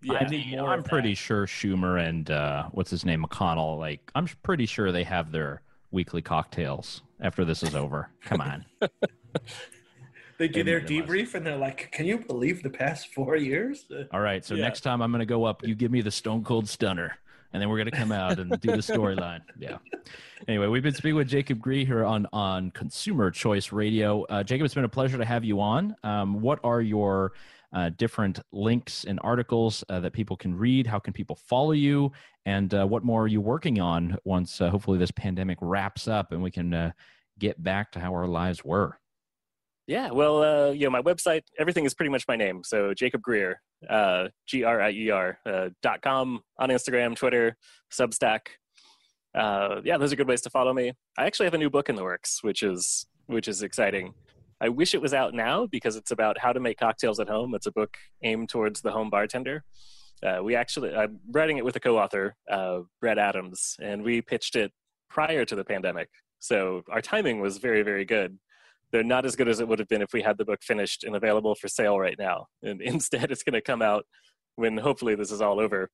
[0.00, 1.16] Yeah, I mean, I'm pretty that.
[1.16, 3.78] sure Schumer and uh, what's his name McConnell.
[3.78, 8.10] Like, I'm pretty sure they have their weekly cocktails after this is over.
[8.22, 8.64] Come on.
[10.38, 14.20] they do their debrief and they're like, "Can you believe the past four years?" All
[14.20, 14.64] right, so yeah.
[14.64, 17.18] next time I'm going to go up, you give me the Stone Cold Stunner
[17.52, 19.40] and then we're going to come out and do the storyline.
[19.58, 19.78] Yeah.
[20.46, 24.22] Anyway, we've been speaking with Jacob Grier here on on Consumer Choice Radio.
[24.24, 25.96] Uh, Jacob, it's been a pleasure to have you on.
[26.04, 27.32] Um, what are your
[27.72, 30.86] uh, different links and articles uh, that people can read?
[30.86, 32.12] How can people follow you?
[32.46, 36.32] And uh, what more are you working on once uh, hopefully this pandemic wraps up
[36.32, 36.92] and we can uh,
[37.38, 38.98] get back to how our lives were?
[39.86, 42.62] Yeah, well, uh, you know, my website, everything is pretty much my name.
[42.62, 45.38] So Jacob Grier, uh, G R I E R,
[45.82, 47.56] dot com on Instagram, Twitter,
[47.90, 48.48] Substack.
[49.34, 50.92] Yeah, those are good ways to follow me.
[51.16, 54.14] I actually have a new book in the works, which is which is exciting.
[54.60, 57.54] I wish it was out now because it's about how to make cocktails at home.
[57.54, 59.64] It's a book aimed towards the home bartender.
[60.22, 64.56] Uh, we actually, I'm writing it with a co-author, uh, Brett Adams, and we pitched
[64.56, 64.72] it
[65.08, 66.08] prior to the pandemic.
[66.40, 68.38] So our timing was very, very good
[68.92, 71.04] they're not as good as it would have been if we had the book finished
[71.04, 72.46] and available for sale right now.
[72.62, 74.04] And instead, it's going to come out
[74.56, 75.90] when hopefully this is all over.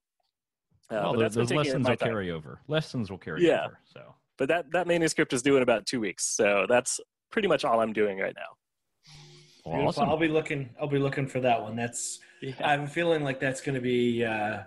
[0.90, 2.08] Uh, well, the, the lessons will time.
[2.08, 2.60] carry over.
[2.68, 3.66] Lessons will carry yeah.
[3.66, 3.78] over.
[3.84, 6.26] So, but that that manuscript is due in about two weeks.
[6.26, 7.00] So that's
[7.34, 9.70] pretty much all I'm doing right now.
[9.70, 10.08] awesome.
[10.08, 10.70] I'll be looking.
[10.80, 11.74] I'll be looking for that one.
[11.74, 12.20] That's.
[12.40, 12.54] Yeah.
[12.64, 14.60] I'm feeling like that's going to be uh,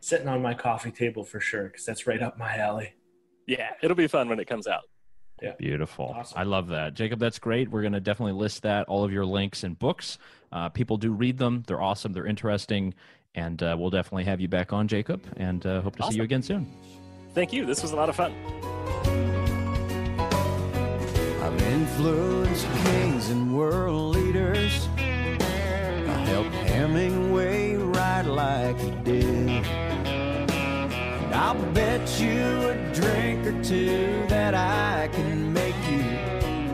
[0.00, 2.92] sitting on my coffee table for sure because that's right up my alley.
[3.46, 4.82] Yeah, it'll be fun when it comes out.
[5.40, 5.52] Yeah.
[5.58, 6.12] Beautiful.
[6.16, 6.38] Awesome.
[6.38, 6.94] I love that.
[6.94, 7.70] Jacob, that's great.
[7.70, 10.18] We're going to definitely list that, all of your links and books.
[10.50, 11.62] Uh, people do read them.
[11.68, 12.12] They're awesome.
[12.12, 12.94] They're interesting.
[13.36, 16.12] And uh, we'll definitely have you back on, Jacob, and uh, hope to awesome.
[16.12, 16.66] see you again soon.
[17.34, 17.64] Thank you.
[17.64, 18.34] This was a lot of fun.
[21.60, 24.88] Influenced kings and world leaders.
[24.96, 29.66] I helped Hemingway write like he did.
[29.66, 36.04] And I'll bet you a drink or two that I can make you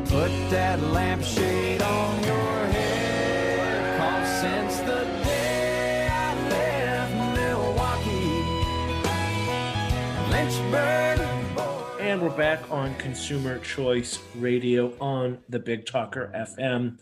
[0.05, 3.99] put that lampshade on your head.
[3.99, 8.45] Cause since the day I left Milwaukee,
[10.31, 11.14] Lynchburg.
[12.15, 17.01] And we're back on Consumer Choice Radio on the Big Talker FM.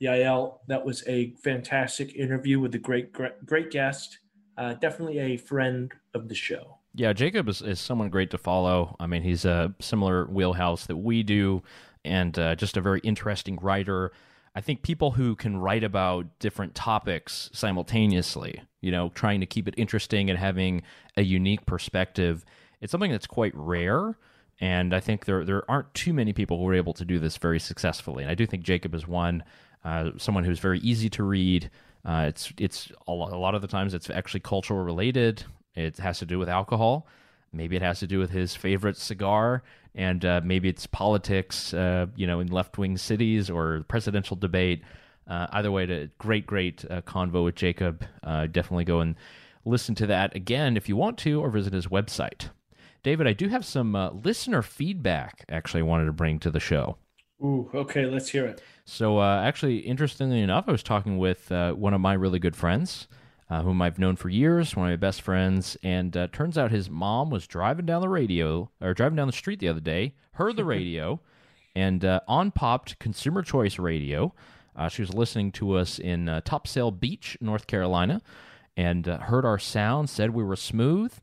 [0.00, 4.20] Yael, that was a fantastic interview with a great, great, great guest.
[4.56, 6.78] Uh, definitely a friend of the show.
[6.94, 8.96] Yeah, Jacob is, is someone great to follow.
[8.98, 11.62] I mean, he's a similar wheelhouse that we do,
[12.02, 14.12] and uh, just a very interesting writer.
[14.54, 19.68] I think people who can write about different topics simultaneously, you know, trying to keep
[19.68, 20.80] it interesting and having
[21.18, 22.46] a unique perspective,
[22.80, 24.16] it's something that's quite rare.
[24.60, 27.36] And I think there there aren't too many people who are able to do this
[27.36, 28.22] very successfully.
[28.22, 29.42] And I do think Jacob is one,
[29.84, 31.70] uh, someone who's very easy to read.
[32.04, 35.44] Uh, it's it's a lot of the times it's actually cultural related.
[35.74, 37.06] It has to do with alcohol.
[37.52, 39.62] Maybe it has to do with his favorite cigar,
[39.94, 44.82] and uh, maybe it's politics, uh, you know, in left wing cities or presidential debate.
[45.26, 48.04] Uh, either way, to great, great uh, convo with Jacob.
[48.22, 49.14] Definitely go and
[49.64, 52.50] listen to that again if you want to, or visit his website.
[53.04, 55.44] David, I do have some uh, listener feedback.
[55.48, 56.96] Actually, I wanted to bring to the show.
[57.40, 58.60] Ooh, okay, let's hear it.
[58.84, 63.06] So, actually, interestingly enough, I was talking with one of my really good friends
[63.50, 65.76] uh, whom I've known for years, one of my best friends.
[65.82, 69.32] And uh, turns out his mom was driving down the radio or driving down the
[69.32, 71.20] street the other day, heard the radio,
[71.74, 74.34] and uh, on popped Consumer Choice Radio.
[74.76, 78.20] Uh, she was listening to us in uh, Topsail Beach, North Carolina,
[78.76, 81.14] and uh, heard our sound, said we were smooth,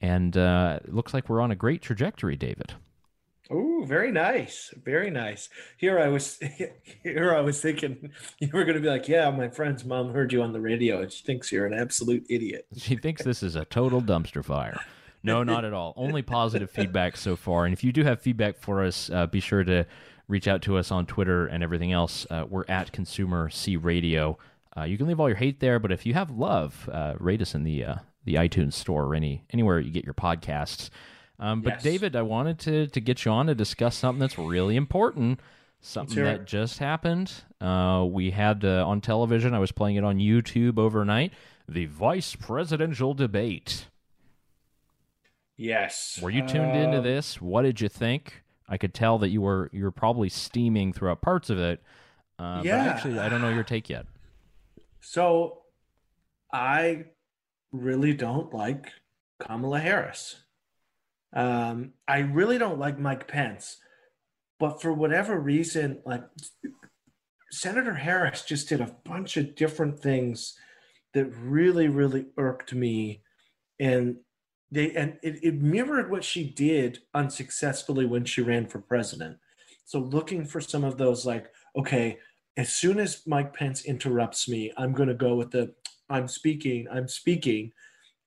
[0.00, 2.74] and it looks like we're on a great trajectory, David.
[3.50, 5.48] Oh, very nice, very nice.
[5.78, 6.38] Here I was,
[7.02, 10.32] here I was thinking you were going to be like, "Yeah, my friend's mom heard
[10.32, 13.56] you on the radio, and she thinks you're an absolute idiot." She thinks this is
[13.56, 14.78] a total dumpster fire.
[15.22, 15.94] No, not at all.
[15.96, 17.64] Only positive feedback so far.
[17.64, 19.84] And if you do have feedback for us, uh, be sure to
[20.28, 22.26] reach out to us on Twitter and everything else.
[22.30, 24.38] Uh, we're at Consumer C Radio.
[24.76, 27.42] Uh, you can leave all your hate there, but if you have love, uh, rate
[27.42, 27.94] us in the uh,
[28.24, 30.90] the iTunes store or any anywhere you get your podcasts.
[31.40, 31.82] Um, but yes.
[31.82, 35.40] David, I wanted to to get you on to discuss something that's really important,
[35.80, 37.32] something that just happened.
[37.60, 39.54] Uh, we had uh, on television.
[39.54, 41.32] I was playing it on YouTube overnight.
[41.68, 43.86] The vice presidential debate.
[45.56, 46.20] Yes.
[46.22, 47.40] Were you tuned uh, into this?
[47.40, 48.42] What did you think?
[48.68, 51.82] I could tell that you were you were probably steaming throughout parts of it.
[52.38, 52.84] Uh, yeah.
[52.84, 54.06] But actually, I don't know your take yet.
[55.00, 55.62] So,
[56.52, 57.06] I
[57.72, 58.92] really don't like
[59.40, 60.36] Kamala Harris.
[61.34, 63.76] Um, I really don't like Mike Pence,
[64.58, 66.24] but for whatever reason, like
[67.50, 70.54] Senator Harris just did a bunch of different things
[71.14, 73.22] that really, really irked me,
[73.78, 74.16] and
[74.70, 79.38] they and it, it mirrored what she did unsuccessfully when she ran for president.
[79.84, 82.18] So looking for some of those, like, okay,
[82.58, 85.74] as soon as Mike Pence interrupts me, I'm going to go with the
[86.10, 87.72] I'm speaking, I'm speaking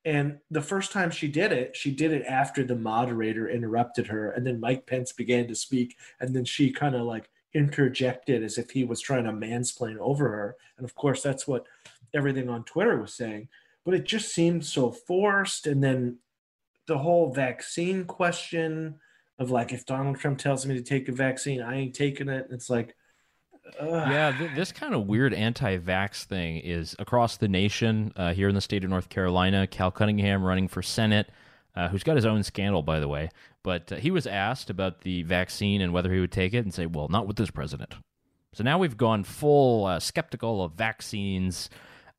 [0.04, 4.32] and the first time she did it, she did it after the moderator interrupted her.
[4.32, 5.96] And then Mike Pence began to speak.
[6.20, 10.28] And then she kind of like interjected as if he was trying to mansplain over
[10.30, 10.56] her.
[10.78, 11.68] And of course, that's what
[12.16, 13.50] everything on Twitter was saying.
[13.86, 15.68] But it just seemed so forced.
[15.68, 16.18] And then
[16.88, 18.96] the whole vaccine question
[19.38, 22.48] of like, if Donald Trump tells me to take a vaccine, I ain't taking it.
[22.50, 22.96] It's like,
[23.82, 28.13] yeah, th- this kind of weird anti-vax thing is across the nation.
[28.15, 31.30] Uh, here in the state of North Carolina, Cal Cunningham running for Senate,
[31.76, 33.30] uh, who's got his own scandal, by the way.
[33.63, 36.74] But uh, he was asked about the vaccine and whether he would take it, and
[36.74, 37.95] say, "Well, not with this president."
[38.53, 41.69] So now we've gone full uh, skeptical of vaccines.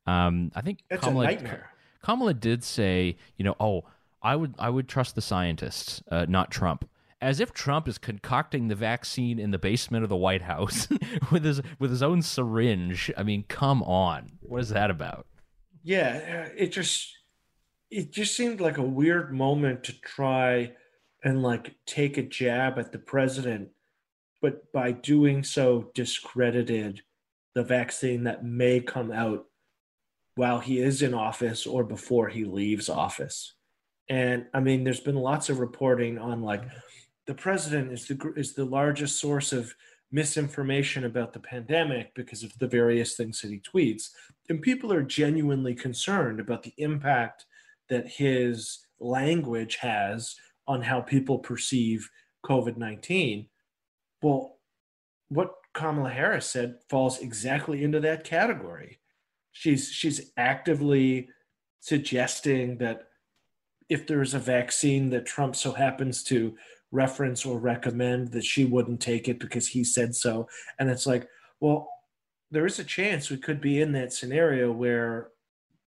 [0.07, 1.69] Um, I think it's Kamala, a nightmare.
[2.01, 3.83] Kamala did say, you know, oh,
[4.21, 6.89] I would I would trust the scientists, uh, not Trump
[7.23, 10.89] as if Trump is concocting the vaccine in the basement of the White House
[11.31, 13.09] with his with his own syringe.
[13.17, 14.33] I mean, come on.
[14.41, 15.25] What is that about?
[15.83, 17.17] Yeah, uh, it just
[17.89, 20.73] it just seemed like a weird moment to try
[21.23, 23.69] and like take a jab at the president,
[24.41, 27.01] but by doing so discredited
[27.55, 29.45] the vaccine that may come out
[30.35, 33.53] while he is in office or before he leaves office.
[34.09, 36.63] And I mean, there's been lots of reporting on like
[37.25, 39.73] the president is the is the largest source of
[40.11, 44.09] misinformation about the pandemic because of the various things that he tweets.
[44.47, 47.45] And people are genuinely concerned about the impact
[47.89, 50.35] that his language has
[50.67, 52.09] on how people perceive
[52.45, 53.47] covid-19
[54.21, 54.57] well
[55.29, 58.99] what kamala harris said falls exactly into that category.
[59.51, 61.29] She's she's actively
[61.79, 63.07] suggesting that
[63.89, 66.55] if there's a vaccine that trump so happens to
[66.93, 70.47] reference or recommend that she wouldn't take it because he said so.
[70.79, 71.27] And it's like,
[71.59, 71.89] well,
[72.51, 75.29] there is a chance we could be in that scenario where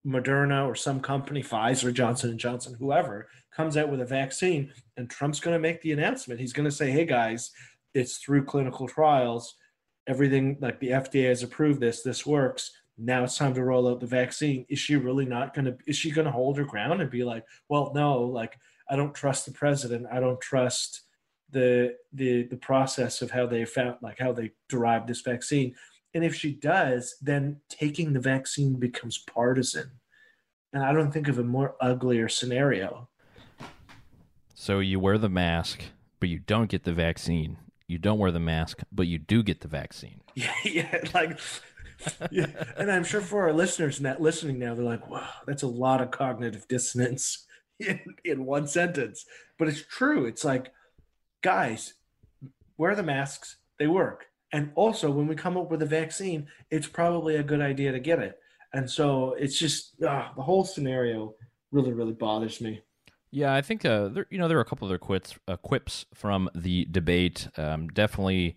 [0.07, 5.11] Moderna or some company, Pfizer, Johnson and Johnson, whoever, comes out with a vaccine, and
[5.11, 6.41] Trump's going to make the announcement.
[6.41, 7.51] He's going to say, "Hey guys,
[7.95, 9.55] it's through clinical trials.
[10.09, 12.03] Everything like the FDA has approved this.
[12.03, 12.71] This works.
[12.99, 15.77] Now it's time to roll out the vaccine." Is she really not going to?
[15.87, 18.57] Is she going to hold her ground and be like, "Well, no, like
[18.89, 20.07] I don't trust the president.
[20.13, 21.03] I don't trust
[21.51, 25.75] the the the process of how they found like how they derived this vaccine.
[26.15, 29.91] And if she does, then taking the vaccine becomes partisan.
[30.73, 33.09] And I don't think of a more uglier scenario.
[34.55, 35.83] So you wear the mask,
[36.21, 37.59] but you don't get the vaccine.
[37.89, 40.21] You don't wear the mask, but you do get the vaccine.
[40.35, 41.39] Yeah, yeah, like
[42.31, 42.47] yeah.
[42.79, 46.11] and I'm sure for our listeners listening now, they're like, wow, that's a lot of
[46.11, 47.47] cognitive dissonance
[47.89, 49.25] in, in one sentence.
[49.59, 50.27] But it's true.
[50.27, 50.73] It's like,
[51.43, 51.95] guys,
[52.77, 54.27] wear the masks, they work.
[54.53, 58.01] And also, when we come up with a vaccine, it's probably a good idea to
[58.01, 58.39] get it.
[58.73, 61.35] And so it's just uh, the whole scenario
[61.71, 62.83] really, really bothers me.
[63.31, 66.07] Yeah, I think uh, there, you know there are a couple other quits, uh, quips
[66.15, 67.49] from the debate.
[67.57, 68.57] Um, definitely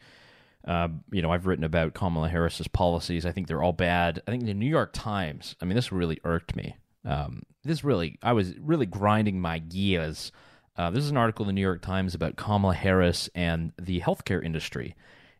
[0.67, 3.23] Uh, you know, I've written about Kamala Harris's policies.
[3.23, 4.21] I think they're all bad.
[4.28, 5.55] I think the New York Times.
[5.61, 6.76] I mean, this really irked me.
[7.05, 10.31] Um, this really, I was really grinding my gears.
[10.77, 14.01] Uh, this is an article in the New York Times about Kamala Harris and the
[14.01, 14.95] healthcare industry.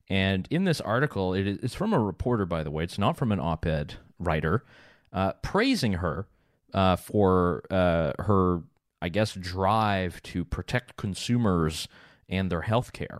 [0.07, 2.84] And in this article, it is, it's from a reporter, by the way.
[2.84, 4.63] It's not from an op-ed writer,
[5.11, 6.28] uh, praising her
[6.74, 8.61] uh, for uh, her,
[9.01, 11.88] I guess, drive to protect consumers
[12.30, 13.20] and their healthcare.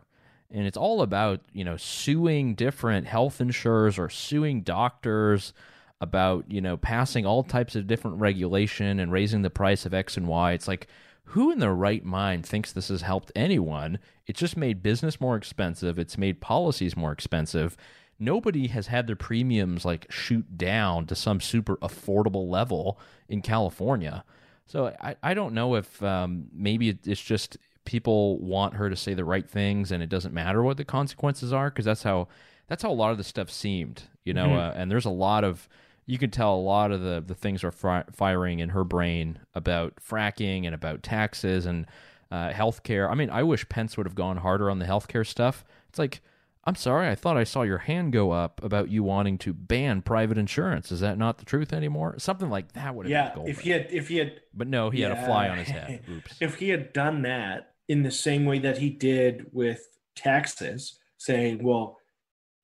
[0.51, 5.53] and it's all about you know suing different health insurers or suing doctors
[6.01, 10.17] about you know passing all types of different regulation and raising the price of x
[10.17, 10.51] and y.
[10.53, 10.87] It's like
[11.29, 13.99] who in their right mind thinks this has helped anyone?
[14.27, 15.97] It's just made business more expensive.
[15.97, 17.75] It's made policies more expensive.
[18.19, 24.23] Nobody has had their premiums like shoot down to some super affordable level in california.
[24.67, 29.13] So i, I don't know if um, maybe it's just people want her to say
[29.13, 32.27] the right things and it doesn't matter what the consequences are because that's how
[32.67, 34.57] that's how a lot of the stuff seemed you know mm-hmm.
[34.57, 35.69] uh, and there's a lot of
[36.06, 39.39] you can tell a lot of the the things are fri- firing in her brain
[39.53, 41.86] about fracking and about taxes and
[42.32, 43.10] uh, healthcare.
[43.10, 45.64] I mean, I wish Pence would have gone harder on the healthcare stuff.
[45.89, 46.22] It's like,
[46.66, 50.01] I'm sorry, I thought I saw your hand go up about you wanting to ban
[50.01, 50.91] private insurance.
[50.91, 52.16] Is that not the truth anymore?
[52.18, 53.43] Something like that would have yeah.
[53.45, 55.10] if he had, if he had, but no, he yeah.
[55.10, 56.01] had a fly on his head.
[56.10, 56.38] Oops.
[56.41, 61.64] if he had done that, in the same way that he did with taxes, saying,
[61.64, 61.97] well,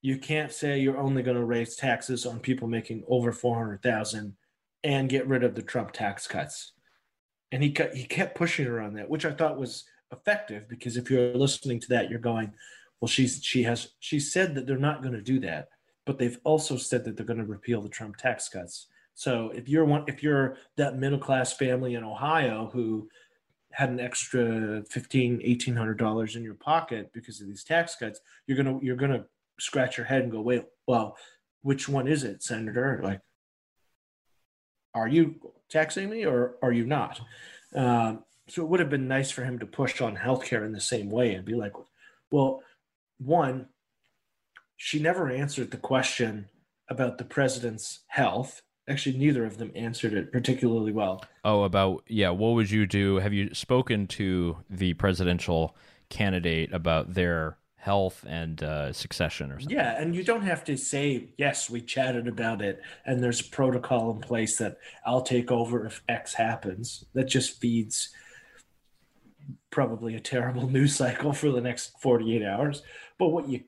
[0.01, 4.35] you can't say you're only going to raise taxes on people making over 400,000
[4.83, 6.73] and get rid of the Trump tax cuts.
[7.51, 11.11] And he he kept pushing her on that, which I thought was effective because if
[11.11, 12.53] you're listening to that, you're going,
[12.99, 15.69] well, she's she has she said that they're not going to do that,
[16.05, 18.87] but they've also said that they're going to repeal the Trump tax cuts.
[19.13, 23.09] So if you're one if you're that middle class family in Ohio who
[23.71, 28.57] had an extra 15 1800 dollars in your pocket because of these tax cuts you're
[28.57, 29.25] gonna you're gonna
[29.61, 31.15] scratch your head and go wait well
[31.61, 33.21] which one is it senator like
[34.93, 35.35] are you
[35.69, 37.21] taxing me or are you not
[37.75, 40.81] um, so it would have been nice for him to push on healthcare in the
[40.81, 41.73] same way and be like
[42.31, 42.61] well
[43.19, 43.67] one
[44.77, 46.49] she never answered the question
[46.89, 51.23] about the president's health actually neither of them answered it particularly well.
[51.43, 53.17] Oh, about yeah, what would you do?
[53.17, 55.75] Have you spoken to the presidential
[56.09, 59.75] candidate about their health and uh, succession or something?
[59.75, 61.69] Yeah, and you don't have to say yes.
[61.69, 66.01] We chatted about it, and there's a protocol in place that I'll take over if
[66.07, 67.05] X happens.
[67.13, 68.09] That just feeds
[69.71, 72.83] probably a terrible news cycle for the next 48 hours.
[73.17, 73.61] But what you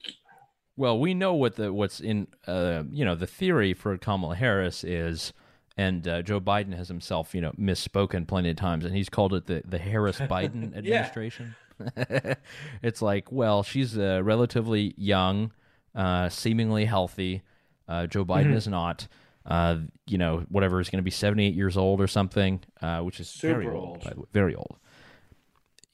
[0.75, 4.83] well, we know what the what's in uh, you know the theory for Kamala Harris
[4.83, 5.31] is,
[5.77, 9.33] and uh, Joe Biden has himself you know misspoken plenty of times, and he's called
[9.33, 11.55] it the the Harris Biden administration.
[12.83, 15.51] it's like, well, she's uh, relatively young,
[15.95, 17.41] uh, seemingly healthy.
[17.87, 18.57] Uh, Joe Biden mm-hmm.
[18.57, 19.07] is not.
[19.45, 22.61] Uh, you know, whatever is going to be seventy eight years old or something,
[23.01, 24.77] which is Super very old, old, very old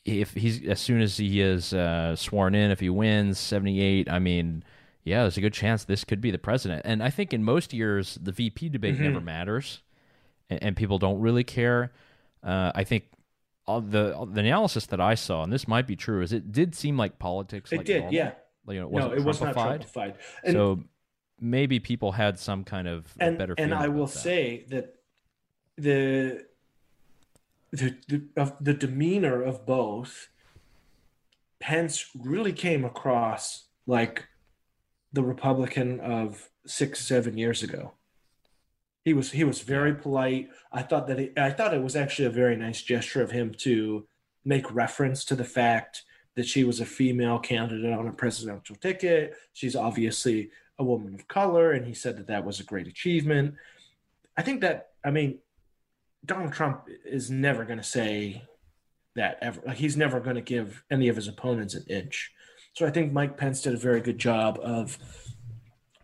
[0.06, 4.10] if he's as soon as he is uh, sworn in, if he wins seventy eight,
[4.10, 4.64] I mean,
[5.04, 6.82] yeah, there's a good chance this could be the president.
[6.86, 9.04] And I think in most years the VP debate mm-hmm.
[9.04, 9.82] never matters,
[10.50, 11.92] and, and, people don't really care.
[12.44, 13.06] Uh, I think
[13.70, 16.52] Uh, the uh, the analysis that I saw, and this might be true, is it
[16.52, 17.72] did seem like politics.
[17.72, 18.14] It like did, normal.
[18.14, 18.32] yeah.
[18.66, 20.16] Like, you know, it no, it was not Trumpified.
[20.44, 20.84] And, so
[21.40, 23.54] maybe people had some kind of and, better.
[23.60, 24.18] And I will that.
[24.18, 24.96] say that
[25.78, 26.46] the
[27.72, 30.30] the the, of the demeanor of both
[31.60, 34.28] Pence really came across like
[35.14, 37.94] the Republican of six, seven years ago.
[39.10, 40.50] He was he was very polite.
[40.72, 43.56] I thought that he, I thought it was actually a very nice gesture of him
[43.62, 44.06] to
[44.46, 46.04] make reference to the fact
[46.36, 49.36] that she was a female candidate on a presidential ticket.
[49.54, 53.56] She's obviously a woman of color, and he said that that was a great achievement.
[54.38, 55.40] I think that I mean
[56.24, 58.44] Donald Trump is never going to say
[59.16, 59.60] that ever.
[59.66, 62.32] Like he's never going to give any of his opponents an inch.
[62.74, 65.00] So I think Mike Pence did a very good job of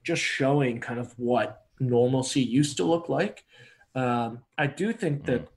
[0.04, 3.46] just showing kind of what normalcy used to look like.
[3.94, 5.48] Um, I do think that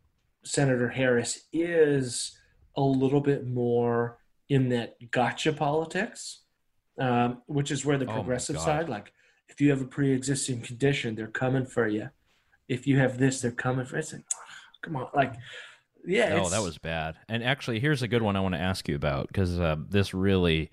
[0.44, 2.38] Senator Harris is
[2.76, 6.40] a little bit more in that gotcha politics,
[6.98, 9.12] um, which is where the oh progressive oh side, like
[9.48, 12.10] if you have a pre-existing condition, they're coming for you.
[12.68, 13.96] If you have this, they're coming for.
[13.96, 14.22] It's like,
[14.82, 15.34] come on, like
[16.04, 16.40] yeah.
[16.42, 17.16] Oh, that was bad.
[17.28, 20.14] And actually, here's a good one I want to ask you about because uh, this
[20.14, 20.70] really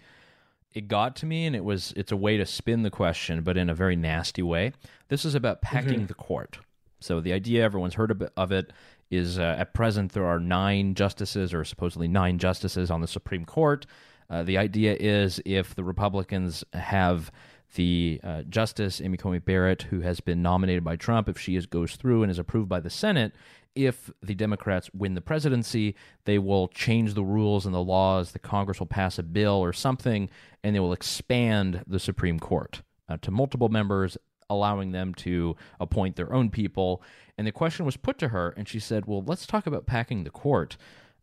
[0.76, 3.57] it got to me, and it was it's a way to spin the question, but
[3.57, 4.73] in a very nasty way.
[5.07, 6.05] This is about packing mm-hmm.
[6.07, 6.59] the court.
[6.99, 8.73] So the idea everyone's heard of it
[9.09, 13.45] is uh, at present there are nine justices or supposedly nine justices on the Supreme
[13.45, 13.86] Court.
[14.30, 17.32] Uh, the idea is if the Republicans have
[17.76, 21.65] the uh, Justice Amy Coney Barrett, who has been nominated by Trump, if she is,
[21.65, 23.34] goes through and is approved by the Senate,
[23.76, 28.32] if the Democrats win the presidency, they will change the rules and the laws.
[28.32, 30.30] The Congress will pass a bill or something,
[30.63, 34.17] and they will expand the Supreme Court uh, to multiple members,
[34.49, 37.03] allowing them to appoint their own people.
[37.38, 40.23] And the question was put to her, and she said, "Well, let's talk about packing
[40.23, 40.78] the court."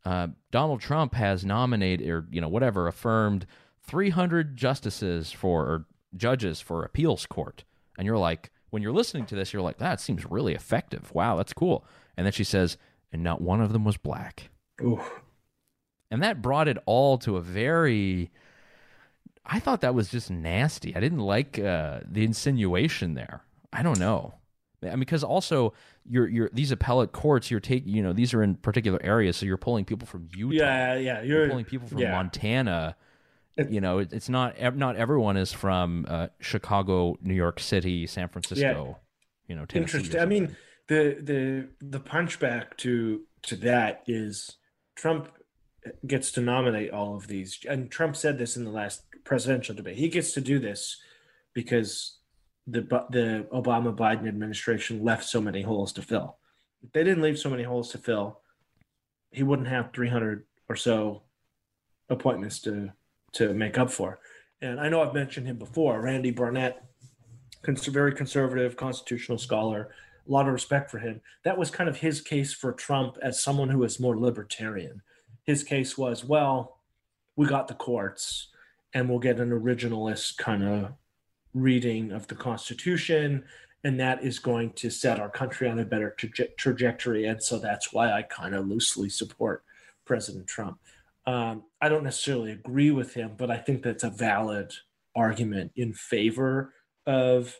[0.04, 3.46] Uh, Donald Trump has nominated, or you know, whatever, affirmed
[3.82, 7.64] 300 justices for or judges for appeals court,
[7.96, 11.12] and you're like, when you're listening to this, you're like, that seems really effective.
[11.14, 11.84] Wow, that's cool.
[12.16, 12.76] And then she says,
[13.12, 14.50] and not one of them was black.
[14.82, 15.00] Ooh.
[16.10, 18.30] And that brought it all to a very.
[19.44, 20.94] I thought that was just nasty.
[20.94, 23.42] I didn't like uh, the insinuation there.
[23.72, 24.34] I don't know.
[24.82, 25.72] I mean, because also
[26.08, 29.46] you're you're these appellate courts you're taking you know these are in particular areas, so
[29.46, 30.54] you're pulling people from Utah.
[30.54, 32.12] Yeah, yeah, you're, you're pulling people from yeah.
[32.12, 32.96] Montana.
[33.56, 38.06] It, you know, it, it's not not everyone is from uh, Chicago, New York City,
[38.06, 38.62] San Francisco.
[38.64, 38.94] Yeah.
[39.48, 40.20] You know, Tennessee interesting.
[40.20, 40.56] I mean,
[40.88, 44.56] the the the punchback to to that is
[44.94, 45.28] Trump
[46.06, 49.96] gets to nominate all of these, and Trump said this in the last presidential debate.
[49.96, 51.00] He gets to do this
[51.54, 52.18] because
[52.66, 56.36] the the Obama Biden administration left so many holes to fill.
[56.82, 58.40] If they didn't leave so many holes to fill,
[59.30, 61.22] he wouldn't have 300 or so
[62.08, 62.92] appointments to
[63.32, 64.20] to make up for.
[64.60, 66.84] And I know I've mentioned him before, Randy Barnett,
[67.64, 69.90] very conservative constitutional scholar,
[70.26, 71.20] a lot of respect for him.
[71.44, 75.02] That was kind of his case for Trump as someone who is more libertarian.
[75.44, 76.78] His case was, well,
[77.36, 78.48] we got the courts
[78.94, 80.92] and we'll get an originalist kind of
[81.54, 83.44] reading of the Constitution,
[83.84, 87.26] and that is going to set our country on a better tra- trajectory.
[87.26, 89.64] And so that's why I kind of loosely support
[90.04, 90.78] President Trump.
[91.26, 94.72] Um, I don't necessarily agree with him, but I think that's a valid
[95.14, 96.74] argument in favor
[97.06, 97.58] of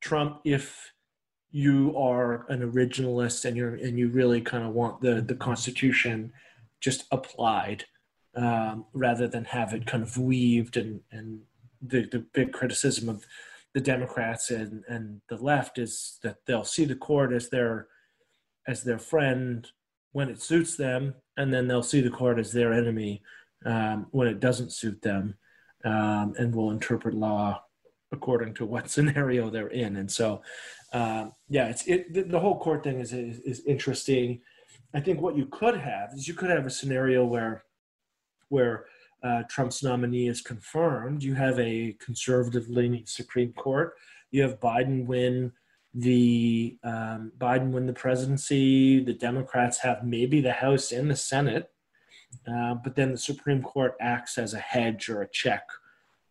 [0.00, 0.92] Trump if
[1.54, 6.32] you are an originalist and you're and you really kind of want the the Constitution
[6.80, 7.84] just applied
[8.34, 11.42] um, rather than have it kind of weaved and and
[11.80, 13.24] the, the big criticism of
[13.72, 17.86] the Democrats and, and the left is that they'll see the court as their
[18.66, 19.68] as their friend
[20.10, 23.22] when it suits them, and then they'll see the court as their enemy
[23.64, 25.36] um, when it doesn't suit them,
[25.84, 27.62] um, and will interpret law
[28.12, 29.96] according to what scenario they're in.
[29.96, 30.42] And so,
[30.94, 34.40] um, yeah, it's it, the, the, whole court thing is, is, is interesting.
[34.94, 37.64] I think what you could have is you could have a scenario where
[38.48, 38.84] where
[39.24, 41.24] uh, Trump's nominee is confirmed.
[41.24, 43.94] You have a conservative leaning Supreme Court.
[44.30, 45.50] You have Biden win
[45.94, 49.02] the um, Biden win the presidency.
[49.02, 51.72] The Democrats have maybe the House and the Senate,
[52.46, 55.66] uh, but then the Supreme Court acts as a hedge or a check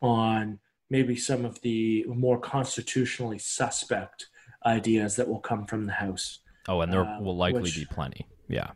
[0.01, 0.59] on
[0.89, 4.27] maybe some of the more constitutionally suspect
[4.65, 6.39] ideas that will come from the House.
[6.67, 8.27] Oh, and there uh, will likely which, be plenty.
[8.47, 8.71] Yeah.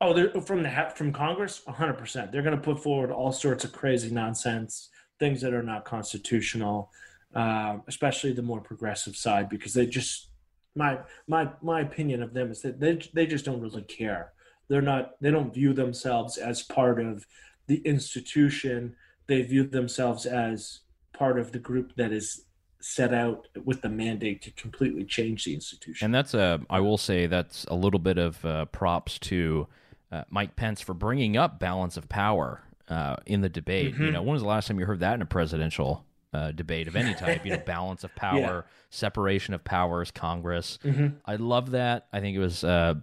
[0.00, 2.30] Oh, they're from the from Congress, hundred percent.
[2.30, 6.90] They're going to put forward all sorts of crazy nonsense, things that are not constitutional,
[7.34, 10.28] uh, especially the more progressive side, because they just
[10.76, 14.32] my my my opinion of them is that they they just don't really care.
[14.68, 15.20] They're not.
[15.20, 17.26] They don't view themselves as part of
[17.66, 18.96] the institution.
[19.26, 20.80] They view themselves as
[21.12, 22.44] part of the group that is
[22.84, 26.04] set out with the mandate to completely change the institution.
[26.04, 29.66] And that's a, I will say, that's a little bit of uh, props to
[30.12, 33.94] uh, Mike Pence for bringing up balance of power uh, in the debate.
[33.94, 34.04] Mm-hmm.
[34.04, 36.04] You know, when was the last time you heard that in a presidential
[36.34, 37.44] uh, debate of any type?
[37.46, 38.62] you know, balance of power, yeah.
[38.90, 40.78] separation of powers, Congress.
[40.84, 41.16] Mm-hmm.
[41.24, 42.06] I love that.
[42.12, 42.94] I think it was uh,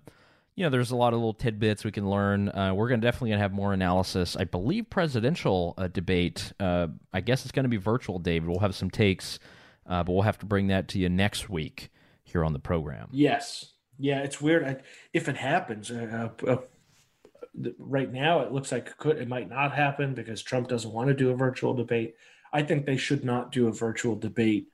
[0.56, 2.50] you know, there's a lot of little tidbits we can learn.
[2.50, 4.36] Uh, we're going to definitely gonna have more analysis.
[4.36, 6.54] I believe presidential uh, debate.
[6.60, 8.50] Uh, I guess it's going to be virtual, David.
[8.50, 9.40] We'll have some takes,
[9.92, 11.92] uh, but we'll have to bring that to you next week
[12.24, 13.10] here on the program.
[13.12, 14.64] Yes, yeah, it's weird.
[14.64, 14.78] I,
[15.14, 16.58] if it happens, uh, uh,
[17.78, 19.18] right now it looks like it could.
[19.18, 22.16] It might not happen because Trump doesn't want to do a virtual debate.
[22.54, 24.70] I think they should not do a virtual debate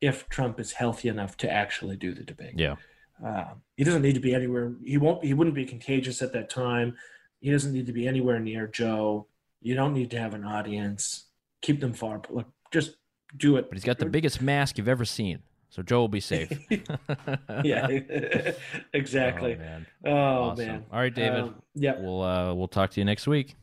[0.00, 2.54] if Trump is healthy enough to actually do the debate.
[2.56, 2.76] Yeah.
[3.24, 4.72] Uh, he doesn't need to be anywhere.
[4.82, 5.22] He won't.
[5.22, 6.96] He wouldn't be contagious at that time.
[7.40, 9.26] He doesn't need to be anywhere near Joe.
[9.60, 11.26] You don't need to have an audience.
[11.60, 12.22] Keep them far.
[12.30, 12.96] Look, just
[13.36, 13.68] do it.
[13.68, 16.52] But he's got the biggest mask you've ever seen, so Joe will be safe.
[17.64, 17.86] yeah,
[18.92, 19.54] exactly.
[19.54, 19.86] Oh man.
[20.04, 20.66] Oh awesome.
[20.66, 20.84] man.
[20.92, 21.40] All right, David.
[21.40, 23.56] Um, yeah, we'll uh, we'll talk to you next week.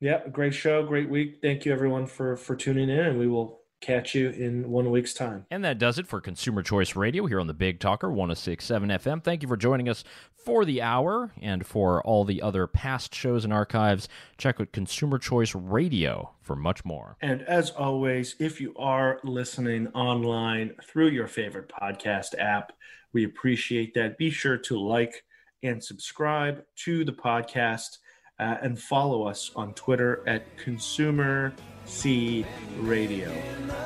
[0.00, 1.38] Yeah, great show, great week.
[1.42, 5.14] Thank you everyone for for tuning in, and we will catch you in one week's
[5.14, 5.46] time.
[5.50, 9.24] And that does it for Consumer Choice Radio here on the Big Talker 1067 FM.
[9.24, 10.04] Thank you for joining us
[10.44, 14.08] for the hour and for all the other past shows and archives.
[14.38, 17.16] Check out Consumer Choice Radio for much more.
[17.20, 22.72] And as always, if you are listening online through your favorite podcast app,
[23.12, 24.18] we appreciate that.
[24.18, 25.24] Be sure to like
[25.62, 27.98] and subscribe to the podcast
[28.40, 31.52] uh, and follow us on Twitter at Consumer
[31.84, 32.44] C
[32.78, 33.30] Radio.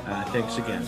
[0.06, 0.82] Uh, thanks again.